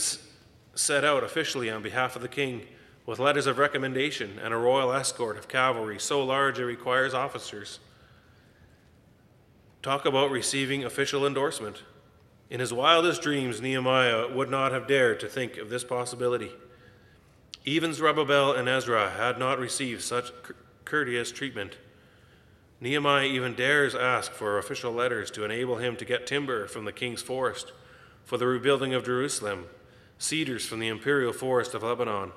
set 0.76 1.04
out 1.04 1.24
officially 1.24 1.72
on 1.72 1.82
behalf 1.82 2.15
of 2.15 2.22
the 2.22 2.28
king 2.28 2.62
with 3.08 3.17
letters 3.17 3.48
of 3.48 3.58
recommendation 3.58 4.38
and 4.43 4.54
a 4.54 4.58
royal 4.58 4.93
escort 4.93 5.38
of 5.38 5.48
cavalry 5.48 5.98
so 6.00 6.24
large 6.24 6.60
it 6.60 6.65
requires 6.65 7.15
officers 7.15 7.80
Talk 9.88 10.06
about 10.06 10.32
receiving 10.32 10.84
official 10.84 11.26
endorsement. 11.26 11.84
In 12.50 12.60
his 12.60 12.74
wildest 12.74 13.22
dreams, 13.22 13.62
Nehemiah 13.62 14.28
would 14.28 14.50
not 14.50 14.74
have 14.74 14.86
dared 14.86 15.22
to 15.22 15.30
think 15.30 15.56
of 15.56 15.70
this 15.70 15.86
possibility. 15.86 16.52
Even 17.63 17.93
Zerubbabel 17.93 18.52
and 18.52 18.67
Ezra 18.67 19.12
had 19.12 19.39
not 19.39 19.60
received 19.60 20.02
such 20.02 20.32
courteous 20.84 21.32
treatment. 21.32 21.78
Nehemiah 22.82 23.28
even 23.28 23.56
dares 23.56 23.96
ask 23.96 24.34
for 24.34 24.58
official 24.58 24.91
letters 24.91 25.32
to 25.32 25.46
enable 25.46 25.78
him 25.78 25.96
to 25.96 26.04
get 26.04 26.28
timber 26.28 26.67
from 26.67 26.84
the 26.84 26.91
king's 26.91 27.22
forest 27.22 27.72
for 28.26 28.38
the 28.38 28.46
rebuilding 28.46 28.93
of 28.93 29.06
Jerusalem, 29.06 29.67
cedars 30.17 30.65
from 30.65 30.80
the 30.80 30.89
imperial 30.89 31.32
forest 31.32 31.74
of 31.74 31.84
Lebanon. 31.84 32.34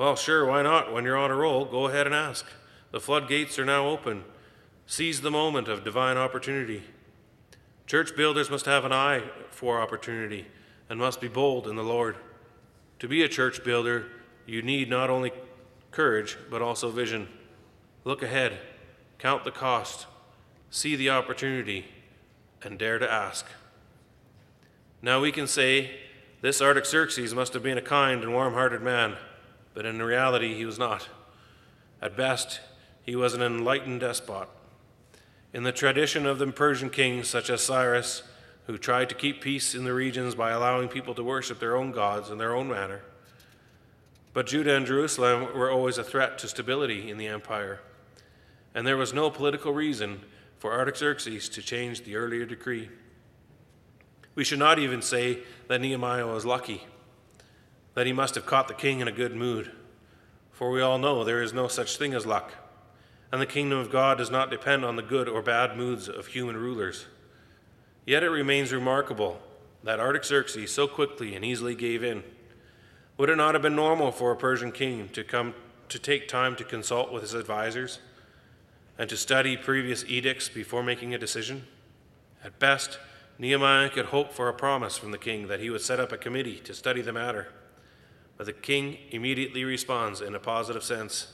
Well, 0.00 0.16
sure, 0.16 0.46
why 0.46 0.62
not? 0.62 0.94
When 0.94 1.04
you're 1.04 1.18
on 1.18 1.30
a 1.30 1.34
roll, 1.34 1.66
go 1.66 1.86
ahead 1.86 2.06
and 2.06 2.14
ask. 2.14 2.46
The 2.90 3.00
floodgates 3.00 3.58
are 3.58 3.66
now 3.66 3.86
open. 3.86 4.24
Seize 4.86 5.20
the 5.20 5.30
moment 5.30 5.68
of 5.68 5.84
divine 5.84 6.16
opportunity. 6.16 6.84
Church 7.86 8.16
builders 8.16 8.48
must 8.48 8.64
have 8.64 8.86
an 8.86 8.94
eye 8.94 9.22
for 9.50 9.78
opportunity 9.78 10.46
and 10.88 10.98
must 10.98 11.20
be 11.20 11.28
bold 11.28 11.68
in 11.68 11.76
the 11.76 11.84
Lord. 11.84 12.16
To 13.00 13.08
be 13.08 13.22
a 13.22 13.28
church 13.28 13.62
builder, 13.62 14.06
you 14.46 14.62
need 14.62 14.88
not 14.88 15.10
only 15.10 15.32
courage, 15.90 16.38
but 16.50 16.62
also 16.62 16.88
vision. 16.88 17.28
Look 18.04 18.22
ahead, 18.22 18.56
count 19.18 19.44
the 19.44 19.50
cost, 19.50 20.06
see 20.70 20.96
the 20.96 21.10
opportunity, 21.10 21.84
and 22.62 22.78
dare 22.78 22.98
to 22.98 23.12
ask. 23.12 23.44
Now 25.02 25.20
we 25.20 25.30
can 25.30 25.46
say 25.46 25.90
this 26.40 26.62
Artaxerxes 26.62 27.34
must 27.34 27.52
have 27.52 27.62
been 27.62 27.76
a 27.76 27.82
kind 27.82 28.22
and 28.22 28.32
warm 28.32 28.54
hearted 28.54 28.80
man, 28.80 29.18
but 29.80 29.86
in 29.86 30.02
reality 30.02 30.52
he 30.52 30.66
was 30.66 30.78
not. 30.78 31.08
At 32.02 32.14
best, 32.14 32.60
he 33.02 33.16
was 33.16 33.32
an 33.32 33.40
enlightened 33.40 34.00
despot. 34.00 34.46
In 35.54 35.62
the 35.62 35.72
tradition 35.72 36.26
of 36.26 36.38
the 36.38 36.46
Persian 36.48 36.90
kings, 36.90 37.28
such 37.28 37.48
as 37.48 37.62
Cyrus, 37.62 38.22
who 38.66 38.76
tried 38.76 39.08
to 39.08 39.14
keep 39.14 39.40
peace 39.40 39.74
in 39.74 39.84
the 39.84 39.94
regions 39.94 40.34
by 40.34 40.50
allowing 40.50 40.88
people 40.88 41.14
to 41.14 41.24
worship 41.24 41.60
their 41.60 41.78
own 41.78 41.92
gods 41.92 42.28
in 42.28 42.36
their 42.36 42.54
own 42.54 42.68
manner. 42.68 43.00
But 44.34 44.48
Judah 44.48 44.76
and 44.76 44.84
Jerusalem 44.84 45.56
were 45.56 45.70
always 45.70 45.96
a 45.96 46.04
threat 46.04 46.36
to 46.40 46.48
stability 46.48 47.10
in 47.10 47.16
the 47.16 47.28
empire, 47.28 47.80
and 48.74 48.86
there 48.86 48.98
was 48.98 49.14
no 49.14 49.30
political 49.30 49.72
reason 49.72 50.20
for 50.58 50.74
Artaxerxes 50.74 51.48
to 51.48 51.62
change 51.62 52.02
the 52.02 52.16
earlier 52.16 52.44
decree. 52.44 52.90
We 54.34 54.44
should 54.44 54.58
not 54.58 54.78
even 54.78 55.00
say 55.00 55.38
that 55.68 55.80
Nehemiah 55.80 56.26
was 56.26 56.44
lucky, 56.44 56.86
that 57.94 58.06
he 58.06 58.12
must 58.12 58.34
have 58.34 58.46
caught 58.46 58.68
the 58.68 58.74
king 58.74 59.00
in 59.00 59.08
a 59.08 59.12
good 59.12 59.34
mood, 59.34 59.72
for 60.50 60.70
we 60.70 60.80
all 60.80 60.98
know 60.98 61.24
there 61.24 61.42
is 61.42 61.52
no 61.52 61.68
such 61.68 61.96
thing 61.96 62.14
as 62.14 62.26
luck, 62.26 62.52
and 63.32 63.40
the 63.40 63.46
kingdom 63.46 63.78
of 63.78 63.90
God 63.90 64.18
does 64.18 64.30
not 64.30 64.50
depend 64.50 64.84
on 64.84 64.96
the 64.96 65.02
good 65.02 65.28
or 65.28 65.42
bad 65.42 65.76
moods 65.76 66.08
of 66.08 66.28
human 66.28 66.56
rulers. 66.56 67.06
Yet 68.06 68.22
it 68.22 68.30
remains 68.30 68.72
remarkable 68.72 69.40
that 69.82 70.00
Artaxerxes 70.00 70.72
so 70.72 70.86
quickly 70.86 71.34
and 71.34 71.44
easily 71.44 71.74
gave 71.74 72.02
in. 72.02 72.22
Would 73.16 73.30
it 73.30 73.36
not 73.36 73.54
have 73.54 73.62
been 73.62 73.76
normal 73.76 74.12
for 74.12 74.32
a 74.32 74.36
Persian 74.36 74.72
king 74.72 75.08
to 75.10 75.24
come 75.24 75.54
to 75.88 75.98
take 75.98 76.28
time 76.28 76.56
to 76.56 76.64
consult 76.64 77.12
with 77.12 77.22
his 77.22 77.34
advisors 77.34 77.98
and 78.98 79.08
to 79.10 79.16
study 79.16 79.56
previous 79.56 80.04
edicts 80.04 80.48
before 80.48 80.82
making 80.82 81.14
a 81.14 81.18
decision? 81.18 81.66
At 82.42 82.58
best, 82.58 82.98
Nehemiah 83.38 83.90
could 83.90 84.06
hope 84.06 84.32
for 84.32 84.48
a 84.48 84.54
promise 84.54 84.98
from 84.98 85.10
the 85.10 85.18
king 85.18 85.48
that 85.48 85.60
he 85.60 85.70
would 85.70 85.80
set 85.80 86.00
up 86.00 86.12
a 86.12 86.18
committee 86.18 86.58
to 86.60 86.74
study 86.74 87.00
the 87.00 87.12
matter. 87.12 87.48
But 88.40 88.46
the 88.46 88.54
king 88.54 88.96
immediately 89.10 89.64
responds 89.64 90.22
in 90.22 90.34
a 90.34 90.40
positive 90.40 90.82
sense. 90.82 91.30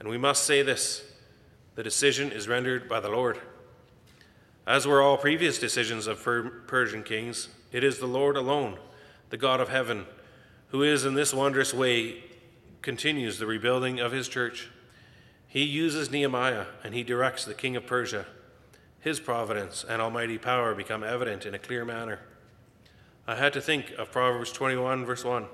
And 0.00 0.08
we 0.08 0.18
must 0.18 0.42
say 0.42 0.60
this 0.60 1.04
the 1.76 1.84
decision 1.84 2.32
is 2.32 2.48
rendered 2.48 2.88
by 2.88 2.98
the 2.98 3.10
Lord. 3.10 3.38
As 4.66 4.88
were 4.88 5.02
all 5.02 5.16
previous 5.16 5.56
decisions 5.56 6.08
of 6.08 6.20
Persian 6.66 7.04
kings, 7.04 7.48
it 7.70 7.84
is 7.84 8.00
the 8.00 8.08
Lord 8.08 8.36
alone, 8.36 8.80
the 9.28 9.36
God 9.36 9.60
of 9.60 9.68
heaven, 9.68 10.04
who 10.70 10.82
is 10.82 11.04
in 11.04 11.14
this 11.14 11.32
wondrous 11.32 11.72
way 11.72 12.24
continues 12.82 13.38
the 13.38 13.46
rebuilding 13.46 14.00
of 14.00 14.10
his 14.10 14.26
church. 14.26 14.68
He 15.46 15.62
uses 15.62 16.10
Nehemiah 16.10 16.66
and 16.82 16.92
he 16.92 17.04
directs 17.04 17.44
the 17.44 17.54
king 17.54 17.76
of 17.76 17.86
Persia 17.86 18.26
his 18.98 19.20
providence 19.20 19.84
and 19.88 20.02
almighty 20.02 20.38
power 20.38 20.74
become 20.74 21.04
evident 21.04 21.46
in 21.46 21.54
a 21.54 21.58
clear 21.60 21.84
manner. 21.84 22.18
I 23.28 23.36
had 23.36 23.52
to 23.52 23.60
think 23.60 23.92
of 23.96 24.10
Proverbs 24.10 24.50
21, 24.50 25.06
verse 25.06 25.24
1. 25.24 25.46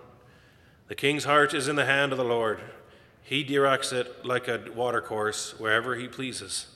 The 0.89 0.95
king's 0.95 1.25
heart 1.25 1.53
is 1.53 1.67
in 1.67 1.77
the 1.77 1.85
hand 1.85 2.13
of 2.13 2.19
the 2.19 2.25
Lord. 2.25 2.61
He 3.23 3.43
directs 3.43 3.93
it 3.93 4.25
like 4.25 4.47
a 4.47 4.63
watercourse 4.75 5.59
wherever 5.59 5.97
he 5.97 6.07
pleases. 6.07 6.67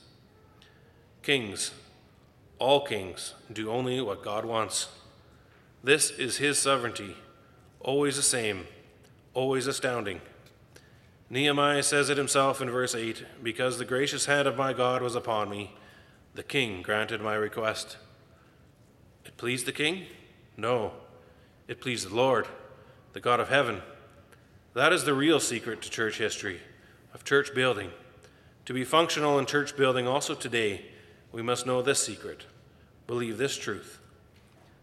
Kings, 1.23 1.71
all 2.59 2.85
kings, 2.85 3.35
do 3.53 3.71
only 3.71 4.01
what 4.01 4.25
God 4.25 4.45
wants. 4.45 4.89
This 5.85 6.11
is 6.11 6.39
his 6.39 6.59
sovereignty, 6.59 7.17
always 7.79 8.17
the 8.17 8.23
same, 8.23 8.67
always 9.33 9.69
astounding. 9.69 10.21
Nehemiah 11.31 11.85
says 11.85 12.11
it 12.11 12.17
himself 12.17 12.61
in 12.61 12.69
verse 12.69 12.97
8 12.97 13.25
Because 13.43 13.79
the 13.79 13.85
gracious 13.85 14.27
hand 14.27 14.49
of 14.49 14.57
my 14.57 14.73
God 14.73 15.03
was 15.03 15.15
upon 15.15 15.49
me, 15.49 15.77
the 16.35 16.43
king 16.43 16.83
granted 16.83 17.21
my 17.21 17.35
request. 17.35 17.97
It 19.25 19.37
pleased 19.37 19.67
the 19.67 19.73
king? 19.73 20.07
No. 20.57 20.93
It 21.69 21.81
pleased 21.81 22.11
the 22.11 22.17
Lord, 22.17 22.49
the 23.13 23.21
God 23.21 23.39
of 23.39 23.49
heaven. 23.49 23.83
That 24.75 24.93
is 24.93 25.05
the 25.05 25.15
real 25.15 25.41
secret 25.41 25.83
to 25.83 25.91
church 25.91 26.19
history, 26.19 26.61
of 27.13 27.25
church 27.25 27.55
building. 27.55 27.91
To 28.67 28.73
be 28.73 28.85
functional 28.85 29.39
in 29.39 29.47
church 29.47 29.77
building 29.77 30.07
also 30.07 30.35
today, 30.35 30.85
we 31.33 31.43
must 31.43 31.67
know 31.67 31.83
this 31.83 32.03
secret, 32.03 32.47
believe 33.07 33.37
this 33.37 33.57
truth. 33.57 33.99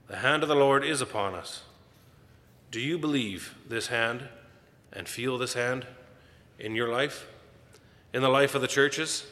The 0.08 0.17
hand 0.17 0.43
of 0.43 0.50
the 0.50 0.56
Lord 0.56 0.84
is 0.84 1.02
upon 1.02 1.36
us. 1.36 1.63
Do 2.69 2.82
you 2.82 2.97
believe 2.97 3.56
this 3.67 3.88
hand 3.88 4.28
and 4.91 5.08
feel 5.08 5.38
this 5.38 5.54
hand 5.54 5.88
in 6.60 6.76
your 6.76 6.89
life, 6.89 7.28
in 8.13 8.21
the 8.21 8.30
life 8.30 8.56
of 8.56 8.62
the 8.62 8.67
churches? 8.67 9.26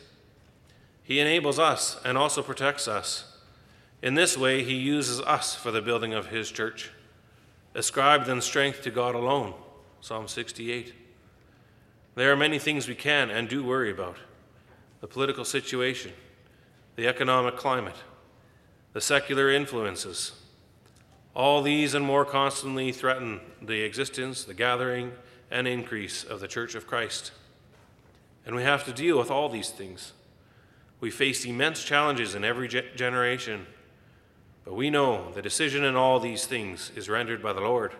He 1.03 1.19
enables 1.19 1.59
us 1.59 1.99
and 2.05 2.17
also 2.17 2.41
protects 2.41 2.87
us. 2.87 3.37
In 4.01 4.13
this 4.13 4.37
way, 4.37 4.63
He 4.63 4.75
uses 4.75 5.19
us 5.21 5.53
for 5.53 5.71
the 5.71 5.81
building 5.81 6.13
of 6.13 6.27
His 6.27 6.49
church. 6.49 6.91
Ascribe 7.73 8.25
then 8.25 8.39
strength 8.39 8.81
to 8.83 8.89
God 8.89 9.15
alone. 9.15 9.53
Psalm 10.01 10.27
68. 10.27 10.93
There 12.15 12.31
are 12.31 12.37
many 12.37 12.59
things 12.59 12.87
we 12.87 12.95
can 12.95 13.29
and 13.29 13.49
do 13.49 13.63
worry 13.63 13.91
about 13.91 14.17
the 15.01 15.07
political 15.07 15.45
situation, 15.45 16.13
the 16.95 17.07
economic 17.07 17.57
climate, 17.57 17.97
the 18.93 19.01
secular 19.01 19.51
influences. 19.51 20.31
All 21.35 21.61
these 21.61 21.93
and 21.93 22.05
more 22.05 22.23
constantly 22.23 22.93
threaten 22.93 23.41
the 23.61 23.81
existence, 23.81 24.45
the 24.45 24.53
gathering, 24.53 25.11
and 25.51 25.67
increase 25.67 26.23
of 26.23 26.39
the 26.39 26.47
Church 26.47 26.75
of 26.75 26.87
Christ. 26.87 27.31
And 28.45 28.55
we 28.55 28.63
have 28.63 28.85
to 28.85 28.93
deal 28.93 29.17
with 29.17 29.29
all 29.29 29.49
these 29.49 29.69
things. 29.69 30.13
We 31.01 31.11
face 31.11 31.45
immense 31.45 31.83
challenges 31.83 32.35
in 32.35 32.43
every 32.43 32.67
ge- 32.67 32.95
generation, 32.95 33.67
but 34.63 34.75
we 34.75 34.89
know 34.89 35.31
the 35.33 35.41
decision 35.41 35.83
in 35.83 35.95
all 35.95 36.19
these 36.19 36.45
things 36.45 36.91
is 36.95 37.09
rendered 37.09 37.43
by 37.43 37.53
the 37.53 37.61
Lord, 37.61 37.93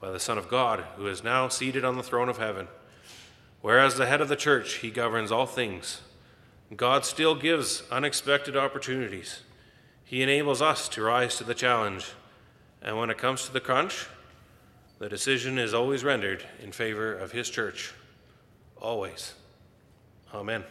by 0.00 0.10
the 0.10 0.20
Son 0.20 0.38
of 0.38 0.48
God, 0.48 0.84
who 0.96 1.06
is 1.06 1.24
now 1.24 1.48
seated 1.48 1.84
on 1.84 1.96
the 1.96 2.02
throne 2.02 2.28
of 2.28 2.38
heaven. 2.38 2.68
Whereas 3.60 3.96
the 3.96 4.06
head 4.06 4.20
of 4.20 4.28
the 4.28 4.36
church, 4.36 4.74
he 4.74 4.90
governs 4.90 5.32
all 5.32 5.46
things. 5.46 6.00
God 6.76 7.04
still 7.04 7.34
gives 7.34 7.82
unexpected 7.90 8.56
opportunities. 8.56 9.42
He 10.04 10.22
enables 10.22 10.62
us 10.62 10.88
to 10.90 11.02
rise 11.02 11.36
to 11.36 11.44
the 11.44 11.54
challenge. 11.54 12.12
And 12.80 12.96
when 12.96 13.10
it 13.10 13.18
comes 13.18 13.44
to 13.46 13.52
the 13.52 13.60
crunch, 13.60 14.06
the 14.98 15.08
decision 15.08 15.58
is 15.58 15.74
always 15.74 16.04
rendered 16.04 16.44
in 16.62 16.72
favor 16.72 17.14
of 17.14 17.32
his 17.32 17.50
church. 17.50 17.92
Always. 18.80 19.34
Amen. 20.32 20.64